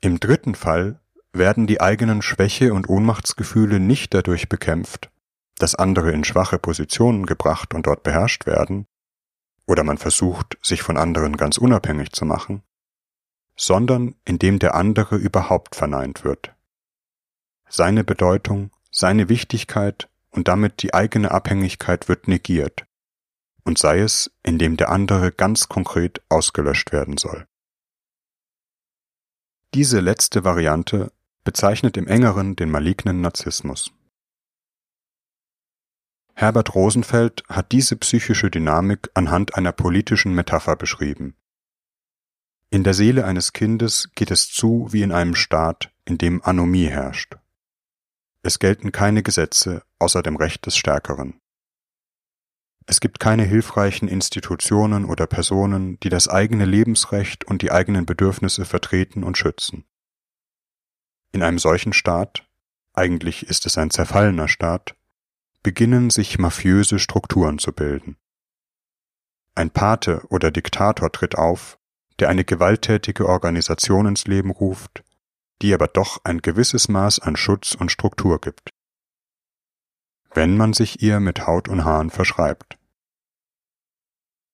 Im 0.00 0.18
dritten 0.18 0.56
Fall 0.56 1.00
werden 1.32 1.66
die 1.66 1.80
eigenen 1.80 2.22
Schwäche 2.22 2.74
und 2.74 2.88
Ohnmachtsgefühle 2.88 3.78
nicht 3.78 4.12
dadurch 4.14 4.48
bekämpft, 4.48 5.10
dass 5.58 5.76
andere 5.76 6.10
in 6.10 6.24
schwache 6.24 6.58
Positionen 6.58 7.24
gebracht 7.26 7.72
und 7.72 7.86
dort 7.86 8.02
beherrscht 8.02 8.46
werden, 8.46 8.86
oder 9.66 9.84
man 9.84 9.98
versucht, 9.98 10.58
sich 10.60 10.82
von 10.82 10.96
anderen 10.96 11.36
ganz 11.36 11.56
unabhängig 11.56 12.12
zu 12.12 12.24
machen, 12.24 12.62
sondern 13.56 14.14
indem 14.24 14.58
der 14.58 14.74
andere 14.74 15.16
überhaupt 15.16 15.74
verneint 15.74 16.24
wird. 16.24 16.54
Seine 17.68 18.04
Bedeutung, 18.04 18.70
seine 18.90 19.28
Wichtigkeit 19.28 20.08
und 20.30 20.48
damit 20.48 20.82
die 20.82 20.94
eigene 20.94 21.30
Abhängigkeit 21.30 22.08
wird 22.08 22.28
negiert, 22.28 22.86
und 23.64 23.78
sei 23.78 24.00
es, 24.00 24.30
indem 24.42 24.76
der 24.76 24.90
andere 24.90 25.32
ganz 25.32 25.68
konkret 25.68 26.22
ausgelöscht 26.28 26.92
werden 26.92 27.16
soll. 27.16 27.46
Diese 29.74 30.00
letzte 30.00 30.44
Variante 30.44 31.12
bezeichnet 31.42 31.96
im 31.96 32.06
engeren 32.06 32.56
den 32.56 32.70
malignen 32.70 33.20
Narzissmus. 33.20 33.92
Herbert 36.34 36.74
Rosenfeld 36.74 37.44
hat 37.48 37.70
diese 37.72 37.96
psychische 37.96 38.50
Dynamik 38.50 39.10
anhand 39.14 39.54
einer 39.56 39.72
politischen 39.72 40.34
Metapher 40.34 40.76
beschrieben. 40.76 41.36
In 42.74 42.82
der 42.82 42.92
Seele 42.92 43.24
eines 43.24 43.52
Kindes 43.52 44.10
geht 44.16 44.32
es 44.32 44.48
zu 44.48 44.88
wie 44.90 45.02
in 45.02 45.12
einem 45.12 45.36
Staat, 45.36 45.92
in 46.06 46.18
dem 46.18 46.42
Anomie 46.42 46.88
herrscht. 46.88 47.36
Es 48.42 48.58
gelten 48.58 48.90
keine 48.90 49.22
Gesetze 49.22 49.84
außer 50.00 50.24
dem 50.24 50.34
Recht 50.34 50.66
des 50.66 50.76
Stärkeren. 50.76 51.40
Es 52.86 52.98
gibt 52.98 53.20
keine 53.20 53.44
hilfreichen 53.44 54.08
Institutionen 54.08 55.04
oder 55.04 55.28
Personen, 55.28 56.00
die 56.00 56.08
das 56.08 56.26
eigene 56.26 56.64
Lebensrecht 56.64 57.44
und 57.44 57.62
die 57.62 57.70
eigenen 57.70 58.06
Bedürfnisse 58.06 58.64
vertreten 58.64 59.22
und 59.22 59.38
schützen. 59.38 59.84
In 61.30 61.44
einem 61.44 61.60
solchen 61.60 61.92
Staat, 61.92 62.44
eigentlich 62.92 63.46
ist 63.46 63.66
es 63.66 63.78
ein 63.78 63.90
zerfallener 63.90 64.48
Staat, 64.48 64.96
beginnen 65.62 66.10
sich 66.10 66.40
mafiöse 66.40 66.98
Strukturen 66.98 67.60
zu 67.60 67.72
bilden. 67.72 68.16
Ein 69.54 69.70
Pate 69.70 70.26
oder 70.28 70.50
Diktator 70.50 71.12
tritt 71.12 71.38
auf, 71.38 71.78
der 72.20 72.28
eine 72.28 72.44
gewalttätige 72.44 73.28
Organisation 73.28 74.06
ins 74.06 74.26
Leben 74.26 74.50
ruft, 74.50 75.02
die 75.62 75.74
aber 75.74 75.88
doch 75.88 76.20
ein 76.24 76.40
gewisses 76.42 76.88
Maß 76.88 77.20
an 77.20 77.36
Schutz 77.36 77.74
und 77.74 77.90
Struktur 77.90 78.40
gibt. 78.40 78.70
Wenn 80.32 80.56
man 80.56 80.72
sich 80.72 81.02
ihr 81.02 81.20
mit 81.20 81.46
Haut 81.46 81.68
und 81.68 81.84
Haaren 81.84 82.10
verschreibt. 82.10 82.76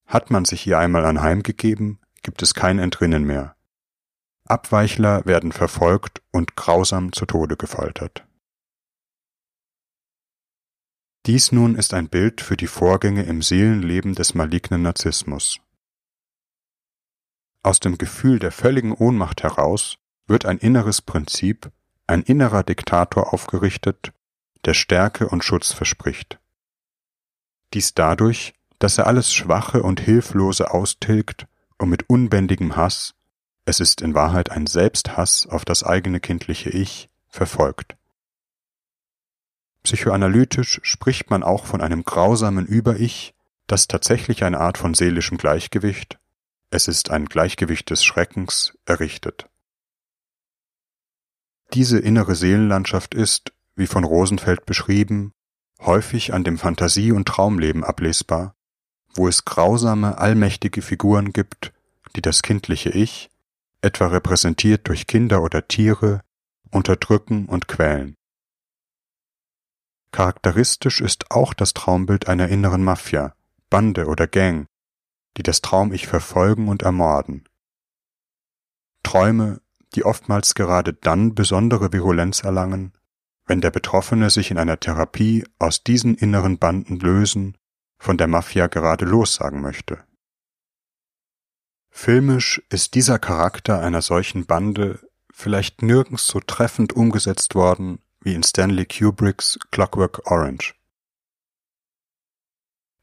Hat 0.07 0.31
man 0.31 0.45
sich 0.45 0.67
ihr 0.67 0.79
einmal 0.79 1.05
anheimgegeben, 1.05 2.01
gibt 2.23 2.43
es 2.43 2.55
kein 2.55 2.79
Entrinnen 2.79 3.25
mehr. 3.25 3.57
Abweichler 4.45 5.25
werden 5.27 5.53
verfolgt 5.53 6.23
und 6.33 6.57
grausam 6.57 7.13
zu 7.13 7.25
Tode 7.25 7.57
gefoltert. 7.57 8.27
Dies 11.27 11.53
nun 11.53 11.77
ist 11.77 11.95
ein 11.95 12.09
Bild 12.09 12.41
für 12.41 12.57
die 12.57 12.67
Vorgänge 12.67 13.23
im 13.23 13.43
Seelenleben 13.43 14.15
des 14.15 14.35
malignen 14.35 14.83
Narzissmus. 14.83 15.61
Aus 17.63 17.81
dem 17.81 17.99
Gefühl 17.99 18.39
der 18.39 18.53
völligen 18.53 18.93
Ohnmacht 18.93 19.43
heraus 19.43 19.99
wird 20.27 20.47
ein 20.47 20.59
inneres 20.59 21.03
Prinzip, 21.03 21.71
ein 22.07 22.23
innerer 22.23 22.63
Diktator 22.63 23.35
aufgerichtet, 23.35 24.13
der 24.65 24.75
Stärke 24.75 25.29
und 25.29 25.45
Schutz 25.45 25.73
verspricht. 25.73 26.39
Dies 27.75 27.95
dadurch, 27.95 28.55
dass 28.79 28.99
er 28.99 29.07
alles 29.07 29.33
Schwache 29.33 29.83
und 29.83 30.01
Hilflose 30.01 30.71
austilgt 30.71 31.47
und 31.79 31.91
mit 31.91 32.09
unbändigem 32.09 32.77
Hass, 32.77 33.15
es 33.67 33.79
ist 33.79 34.01
in 34.01 34.15
Wahrheit 34.15 34.51
ein 34.51 34.67
Selbsthass 34.67 35.47
auf 35.47 35.65
das 35.65 35.85
eigene 35.85 36.19
kindliche 36.19 36.71
Ich, 36.71 37.11
verfolgt. 37.29 37.97
Psychoanalytisch 39.83 40.81
spricht 40.83 41.31
man 41.31 41.43
auch 41.43 41.67
von 41.67 41.81
einem 41.81 42.05
grausamen 42.05 42.67
Über-Ich, 42.67 43.35
das 43.67 43.87
tatsächlich 43.87 44.45
eine 44.45 44.61
Art 44.61 44.79
von 44.79 44.95
seelischem 44.95 45.39
Gleichgewicht, 45.39 46.19
es 46.71 46.87
ist 46.87 47.11
ein 47.11 47.27
Gleichgewicht 47.27 47.91
des 47.91 48.05
Schreckens, 48.05 48.79
errichtet. 48.87 49.49
Diese 51.75 51.99
innere 51.99 52.35
Seelenlandschaft 52.35 53.15
ist, 53.15 53.53
wie 53.75 53.87
von 53.87 54.05
Rosenfeld 54.05 54.67
beschrieben, 54.67 55.33
häufig 55.81 56.33
an 56.33 56.45
dem 56.45 56.59
Fantasie- 56.59 57.13
und 57.13 57.27
Traumleben 57.27 57.85
ablesbar, 57.85 58.55
wo 59.15 59.29
es 59.29 59.45
grausame, 59.45 60.19
allmächtige 60.19 60.83
Figuren 60.83 61.33
gibt, 61.33 61.73
die 62.15 62.23
das 62.23 62.43
kindliche 62.43 62.91
Ich, 62.91 63.31
etwa 63.83 64.09
repräsentiert 64.09 64.89
durch 64.89 65.07
Kinder 65.07 65.43
oder 65.43 65.67
Tiere, 65.67 66.23
unterdrücken 66.71 67.47
und 67.47 67.67
quälen. 67.67 68.15
Charakteristisch 70.13 71.01
ist 71.01 71.31
auch 71.31 71.55
das 71.55 71.73
Traumbild 71.73 72.29
einer 72.29 72.49
inneren 72.49 72.83
Mafia, 72.83 73.35
Bande 73.71 74.07
oder 74.07 74.27
Gang, 74.27 74.67
die 75.37 75.43
das 75.43 75.61
Traum-Ich 75.61 76.07
verfolgen 76.07 76.69
und 76.69 76.83
ermorden. 76.83 77.49
Träume, 79.03 79.61
die 79.95 80.05
oftmals 80.05 80.55
gerade 80.55 80.93
dann 80.93 81.35
besondere 81.35 81.93
Virulenz 81.93 82.43
erlangen, 82.45 82.93
wenn 83.47 83.61
der 83.61 83.71
Betroffene 83.71 84.31
sich 84.31 84.51
in 84.51 84.59
einer 84.59 84.79
Therapie 84.79 85.45
aus 85.59 85.83
diesen 85.83 86.15
inneren 86.15 86.59
Banden 86.59 86.99
lösen, 86.99 87.57
von 87.99 88.17
der 88.17 88.29
Mafia 88.29 88.67
gerade 88.67 89.05
lossagen 89.05 89.61
möchte. 89.61 90.05
Filmisch 91.91 92.63
ist 92.71 92.95
dieser 92.95 93.19
Charakter 93.19 93.81
einer 93.81 94.01
solchen 94.01 94.47
Bande 94.47 95.01
vielleicht 95.33 95.83
nirgends 95.83 96.27
so 96.27 96.41
treffend 96.41 96.93
umgesetzt 96.93 97.55
worden 97.55 98.01
wie 98.21 98.35
in 98.35 98.43
Stanley 98.43 98.87
Kubricks 98.87 99.59
Clockwork 99.71 100.31
Orange. 100.31 100.80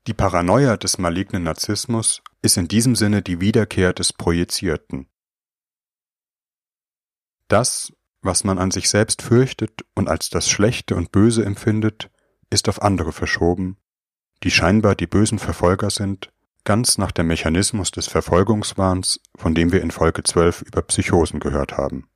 Die 0.07 0.13
Paranoia 0.13 0.77
des 0.77 0.99
malignen 0.99 1.43
Narzissmus 1.43 2.21
ist 2.41 2.55
in 2.55 2.69
diesem 2.69 2.95
Sinne 2.95 3.21
die 3.21 3.41
Wiederkehr 3.41 3.91
des 3.91 4.13
Projizierten. 4.13 5.09
Das, 7.49 7.91
was 8.21 8.45
man 8.45 8.57
an 8.57 8.71
sich 8.71 8.87
selbst 8.87 9.21
fürchtet 9.21 9.83
und 9.95 10.07
als 10.07 10.29
das 10.29 10.49
Schlechte 10.49 10.95
und 10.95 11.11
Böse 11.11 11.43
empfindet, 11.43 12.09
ist 12.49 12.69
auf 12.69 12.81
andere 12.81 13.11
verschoben, 13.11 13.75
die 14.43 14.51
scheinbar 14.51 14.95
die 14.95 15.07
bösen 15.07 15.39
Verfolger 15.39 15.89
sind, 15.89 16.31
ganz 16.63 16.97
nach 16.97 17.11
dem 17.11 17.27
Mechanismus 17.27 17.91
des 17.91 18.07
Verfolgungswahns, 18.07 19.19
von 19.35 19.55
dem 19.55 19.73
wir 19.73 19.81
in 19.81 19.91
Folge 19.91 20.23
12 20.23 20.61
über 20.61 20.83
Psychosen 20.83 21.41
gehört 21.41 21.75
haben. 21.75 22.09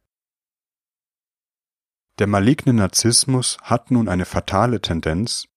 Der 2.19 2.27
maligne 2.27 2.71
Narzissmus 2.71 3.58
hat 3.62 3.91
nun 3.91 4.08
eine 4.08 4.25
fatale 4.25 4.80
Tendenz, 4.80 5.47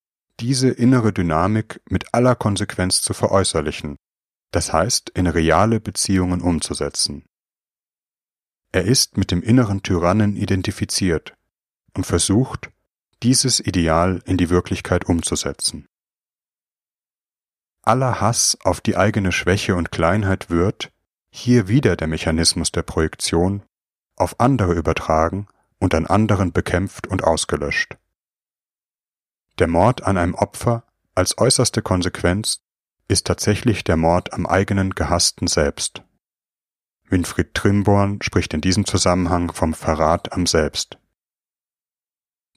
diese 0.40 0.68
innere 0.68 1.12
Dynamik 1.12 1.80
mit 1.88 2.12
aller 2.12 2.34
Konsequenz 2.34 3.02
zu 3.02 3.14
veräußerlichen, 3.14 3.96
das 4.50 4.72
heißt 4.72 5.10
in 5.10 5.26
reale 5.26 5.80
Beziehungen 5.80 6.40
umzusetzen. 6.40 7.24
Er 8.72 8.84
ist 8.84 9.16
mit 9.16 9.30
dem 9.30 9.42
inneren 9.42 9.82
Tyrannen 9.82 10.36
identifiziert 10.36 11.34
und 11.94 12.04
versucht, 12.04 12.70
dieses 13.22 13.60
Ideal 13.60 14.20
in 14.26 14.36
die 14.36 14.50
Wirklichkeit 14.50 15.04
umzusetzen. 15.06 15.86
Aller 17.82 18.20
Hass 18.20 18.58
auf 18.64 18.80
die 18.80 18.96
eigene 18.96 19.30
Schwäche 19.30 19.76
und 19.76 19.92
Kleinheit 19.92 20.50
wird, 20.50 20.90
hier 21.30 21.68
wieder 21.68 21.96
der 21.96 22.08
Mechanismus 22.08 22.72
der 22.72 22.82
Projektion, 22.82 23.62
auf 24.16 24.40
andere 24.40 24.74
übertragen 24.74 25.46
und 25.78 25.94
an 25.94 26.06
anderen 26.06 26.52
bekämpft 26.52 27.06
und 27.06 27.24
ausgelöscht. 27.24 27.96
Der 29.58 29.68
Mord 29.68 30.02
an 30.02 30.18
einem 30.18 30.34
Opfer 30.34 30.84
als 31.14 31.38
äußerste 31.38 31.80
Konsequenz 31.80 32.60
ist 33.06 33.26
tatsächlich 33.26 33.84
der 33.84 33.96
Mord 33.96 34.32
am 34.32 34.46
eigenen 34.46 34.90
Gehassten 34.90 35.46
selbst. 35.46 36.02
Winfried 37.08 37.54
Trimborn 37.54 38.20
spricht 38.22 38.54
in 38.54 38.60
diesem 38.60 38.86
Zusammenhang 38.86 39.52
vom 39.52 39.74
Verrat 39.74 40.32
am 40.32 40.46
Selbst. 40.46 40.98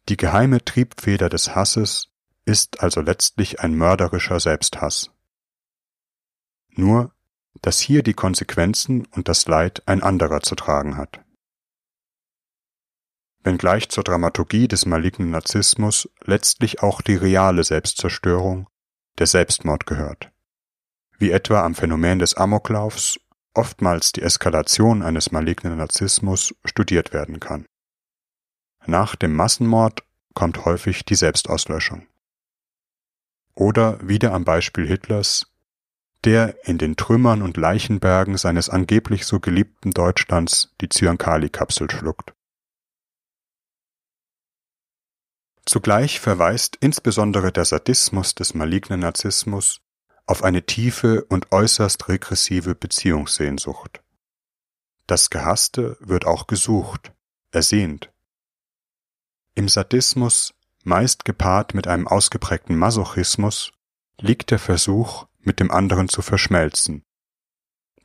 Die 0.10 0.18
geheime 0.18 0.64
Triebfeder 0.64 1.30
des 1.30 1.54
Hasses 1.54 2.10
ist 2.46 2.82
also 2.82 3.02
letztlich 3.02 3.60
ein 3.60 3.76
mörderischer 3.76 4.40
Selbsthass. 4.40 5.12
Nur, 6.70 7.12
dass 7.62 7.80
hier 7.80 8.04
die 8.04 8.14
Konsequenzen 8.14 9.06
und 9.08 9.28
das 9.28 9.48
Leid 9.48 9.84
ein 9.86 10.02
anderer 10.02 10.42
zu 10.42 10.56
tragen 10.56 10.96
hat. 10.96 11.20
Wenngleich 13.44 13.90
zur 13.90 14.04
Dramaturgie 14.04 14.68
des 14.68 14.86
malignen 14.86 15.32
Narzissmus 15.32 16.10
letztlich 16.24 16.82
auch 16.84 17.02
die 17.02 17.16
reale 17.16 17.64
Selbstzerstörung, 17.64 18.68
der 19.20 19.28
Selbstmord 19.28 19.86
gehört 19.86 20.32
wie 21.18 21.32
etwa 21.32 21.64
am 21.64 21.76
Phänomen 21.76 22.20
des 22.20 22.36
Amoklaufs 22.36 23.20
oftmals 23.54 24.12
die 24.12 24.22
Eskalation 24.22 25.02
eines 25.02 25.32
malignen 25.32 25.78
Narzissmus 25.78 26.54
studiert 26.64 27.12
werden 27.12 27.40
kann. 27.40 27.66
Nach 28.86 29.16
dem 29.16 29.36
Massenmord 29.36 30.04
kommt 30.34 30.66
häufig 30.66 31.06
die 31.06 31.16
Selbstauslöschung. 31.16 32.06
Oder 33.56 33.98
wieder 34.08 34.34
am 34.34 34.46
Beispiel 34.46 34.86
Hitlers, 34.88 35.52
der 36.24 36.56
in 36.68 36.78
den 36.78 36.96
Trümmern 36.96 37.42
und 37.42 37.58
Leichenbergen 37.58 38.38
seines 38.38 38.70
angeblich 38.70 39.26
so 39.26 39.40
geliebten 39.40 39.92
Deutschlands 39.92 40.76
die 40.80 40.90
Zyankali-Kapsel 40.90 41.90
schluckt. 41.90 42.34
Zugleich 45.68 46.22
verweist 46.22 46.78
insbesondere 46.80 47.52
der 47.52 47.66
Sadismus 47.66 48.34
des 48.34 48.54
malignen 48.54 49.02
Narzissmus 49.02 49.82
auf 50.26 50.42
eine 50.42 50.66
tiefe 50.66 51.26
und 51.26 51.52
äußerst 51.52 52.08
regressive 52.08 52.74
Beziehungssehnsucht. 52.74 54.02
Das 55.08 55.30
Gehasste 55.30 55.98
wird 56.00 56.26
auch 56.26 56.48
gesucht, 56.48 57.12
ersehnt. 57.52 58.14
Im 59.56 59.68
Sadismus, 59.68 60.54
meist 60.86 61.26
gepaart 61.26 61.74
mit 61.74 61.86
einem 61.86 62.08
ausgeprägten 62.08 62.78
Masochismus, 62.78 63.74
liegt 64.22 64.52
der 64.52 64.60
Versuch, 64.60 65.28
mit 65.40 65.60
dem 65.60 65.70
anderen 65.70 66.08
zu 66.08 66.22
verschmelzen, 66.22 67.04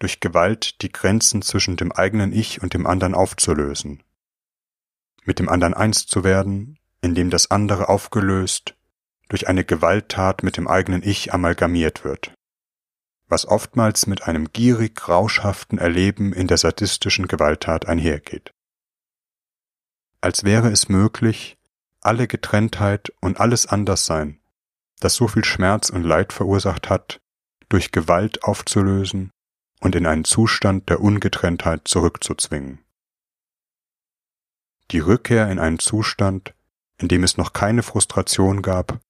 durch 0.01 0.19
Gewalt 0.19 0.83
die 0.83 0.91
Grenzen 0.91 1.43
zwischen 1.43 1.77
dem 1.77 1.93
eigenen 1.93 2.33
Ich 2.33 2.61
und 2.61 2.75
dem 2.75 2.89
anderen 2.89 3.15
aufzulösen, 3.15 4.03
mit 5.23 5.39
dem 5.39 5.49
anderen 5.49 5.75
eins 5.75 6.07
zu 6.07 6.25
werden, 6.25 6.81
indem 7.03 7.29
das 7.29 7.51
andere 7.51 7.89
aufgelöst, 7.89 8.75
durch 9.29 9.49
eine 9.49 9.65
Gewalttat 9.65 10.43
mit 10.43 10.57
dem 10.57 10.69
eigenen 10.69 11.03
Ich 11.03 11.35
amalgamiert 11.35 12.05
wird, 12.05 12.33
was 13.29 13.47
oftmals 13.47 14.07
mit 14.07 14.23
einem 14.23 14.53
gierig 14.53 15.09
rauschhaften 15.09 15.79
Erleben 15.79 16.33
in 16.33 16.47
der 16.47 16.59
sadistischen 16.59 17.29
Gewalttat 17.29 17.87
einhergeht. 17.87 18.53
Als 20.21 20.45
wäre 20.45 20.71
es 20.71 20.89
möglich, 20.89 21.59
alle 22.01 22.29
Getrenntheit 22.29 23.13
und 23.21 23.41
alles 23.41 23.67
Anderssein, 23.67 24.41
das 25.01 25.15
so 25.15 25.29
viel 25.29 25.45
Schmerz 25.45 25.91
und 25.91 26.05
Leid 26.05 26.33
verursacht 26.33 26.89
hat, 26.89 27.21
durch 27.69 27.91
Gewalt 27.91 28.45
aufzulösen 28.45 29.31
und 29.81 29.97
in 29.97 30.07
einen 30.07 30.25
Zustand 30.25 30.89
der 30.89 31.01
Ungetrenntheit 31.01 31.89
zurückzuzwingen. 31.89 32.79
Die 34.91 35.01
Rückkehr 35.01 35.51
in 35.51 35.59
einen 35.59 35.79
Zustand, 35.79 36.55
in 37.03 37.09
dem 37.09 37.25
es 37.25 37.37
noch 37.37 37.53
keine 37.53 37.83
Frustration 37.83 38.63
gab 38.63 39.01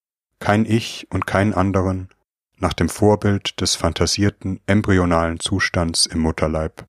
kein 0.43 0.67
Ich 0.67 1.07
und 1.11 1.25
keinen 1.25 1.55
anderen, 1.55 2.09
nach 2.57 2.73
dem 2.73 2.89
Vorbild 2.89 3.61
des 3.61 3.77
fantasierten 3.77 4.61
embryonalen 4.67 5.39
Zustands 5.39 6.05
im 6.05 6.19
Mutterleib, 6.19 6.85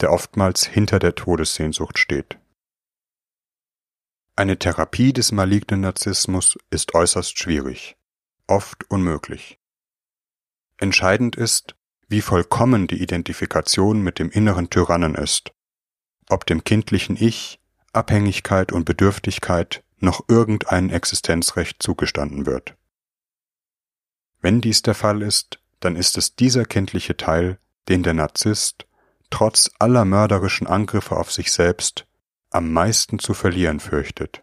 der 0.00 0.10
oftmals 0.10 0.64
hinter 0.66 0.98
der 0.98 1.14
Todessehnsucht 1.14 1.98
steht. 1.98 2.38
Eine 4.34 4.58
Therapie 4.58 5.12
des 5.12 5.30
malignen 5.30 5.82
Narzissmus 5.82 6.58
ist 6.70 6.94
äußerst 6.94 7.38
schwierig, 7.38 7.96
oft 8.46 8.90
unmöglich. 8.90 9.58
Entscheidend 10.78 11.36
ist, 11.36 11.76
wie 12.08 12.22
vollkommen 12.22 12.86
die 12.86 13.02
Identifikation 13.02 14.00
mit 14.00 14.18
dem 14.18 14.30
inneren 14.30 14.70
Tyrannen 14.70 15.16
ist, 15.16 15.52
ob 16.30 16.46
dem 16.46 16.64
kindlichen 16.64 17.16
Ich 17.18 17.60
Abhängigkeit 17.92 18.72
und 18.72 18.86
Bedürftigkeit 18.86 19.82
noch 19.98 20.24
irgendein 20.28 20.90
Existenzrecht 20.90 21.82
zugestanden 21.82 22.46
wird. 22.46 22.76
Wenn 24.40 24.60
dies 24.60 24.82
der 24.82 24.94
Fall 24.94 25.22
ist, 25.22 25.60
dann 25.80 25.96
ist 25.96 26.18
es 26.18 26.36
dieser 26.36 26.64
kindliche 26.64 27.16
Teil, 27.16 27.58
den 27.88 28.02
der 28.02 28.14
Narzisst, 28.14 28.86
trotz 29.30 29.70
aller 29.78 30.04
mörderischen 30.04 30.66
Angriffe 30.66 31.16
auf 31.16 31.32
sich 31.32 31.52
selbst, 31.52 32.06
am 32.50 32.72
meisten 32.72 33.18
zu 33.18 33.34
verlieren 33.34 33.80
fürchtet. 33.80 34.42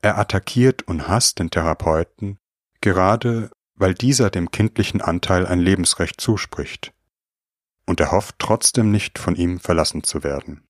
Er 0.00 0.18
attackiert 0.18 0.82
und 0.82 1.08
hasst 1.08 1.38
den 1.38 1.50
Therapeuten, 1.50 2.38
gerade 2.80 3.50
weil 3.74 3.94
dieser 3.94 4.30
dem 4.30 4.50
kindlichen 4.50 5.00
Anteil 5.00 5.46
ein 5.46 5.60
Lebensrecht 5.60 6.20
zuspricht, 6.20 6.92
und 7.86 8.00
er 8.00 8.12
hofft 8.12 8.36
trotzdem 8.38 8.90
nicht 8.90 9.18
von 9.18 9.34
ihm 9.34 9.60
verlassen 9.60 10.04
zu 10.04 10.22
werden. 10.22 10.67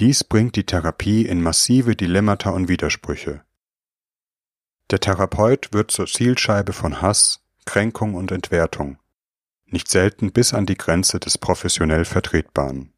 Dies 0.00 0.24
bringt 0.24 0.56
die 0.56 0.64
Therapie 0.64 1.26
in 1.26 1.42
massive 1.42 1.94
Dilemmata 1.94 2.48
und 2.48 2.68
Widersprüche. 2.68 3.44
Der 4.90 4.98
Therapeut 4.98 5.74
wird 5.74 5.90
zur 5.90 6.06
Zielscheibe 6.06 6.72
von 6.72 7.02
Hass, 7.02 7.40
Kränkung 7.66 8.14
und 8.14 8.32
Entwertung, 8.32 8.98
nicht 9.66 9.88
selten 9.88 10.32
bis 10.32 10.54
an 10.54 10.64
die 10.64 10.78
Grenze 10.78 11.20
des 11.20 11.36
professionell 11.36 12.06
Vertretbaren. 12.06 12.94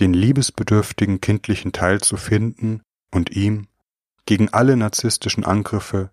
Den 0.00 0.14
liebesbedürftigen 0.14 1.20
kindlichen 1.20 1.72
Teil 1.72 2.00
zu 2.00 2.16
finden 2.16 2.80
und 3.10 3.36
ihm, 3.36 3.68
gegen 4.24 4.48
alle 4.54 4.74
narzisstischen 4.74 5.44
Angriffe, 5.44 6.10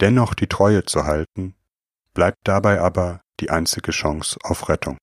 dennoch 0.00 0.32
die 0.32 0.48
Treue 0.48 0.86
zu 0.86 1.04
halten, 1.04 1.54
bleibt 2.14 2.38
dabei 2.44 2.80
aber 2.80 3.20
die 3.40 3.50
einzige 3.50 3.90
Chance 3.90 4.38
auf 4.42 4.70
Rettung. 4.70 4.96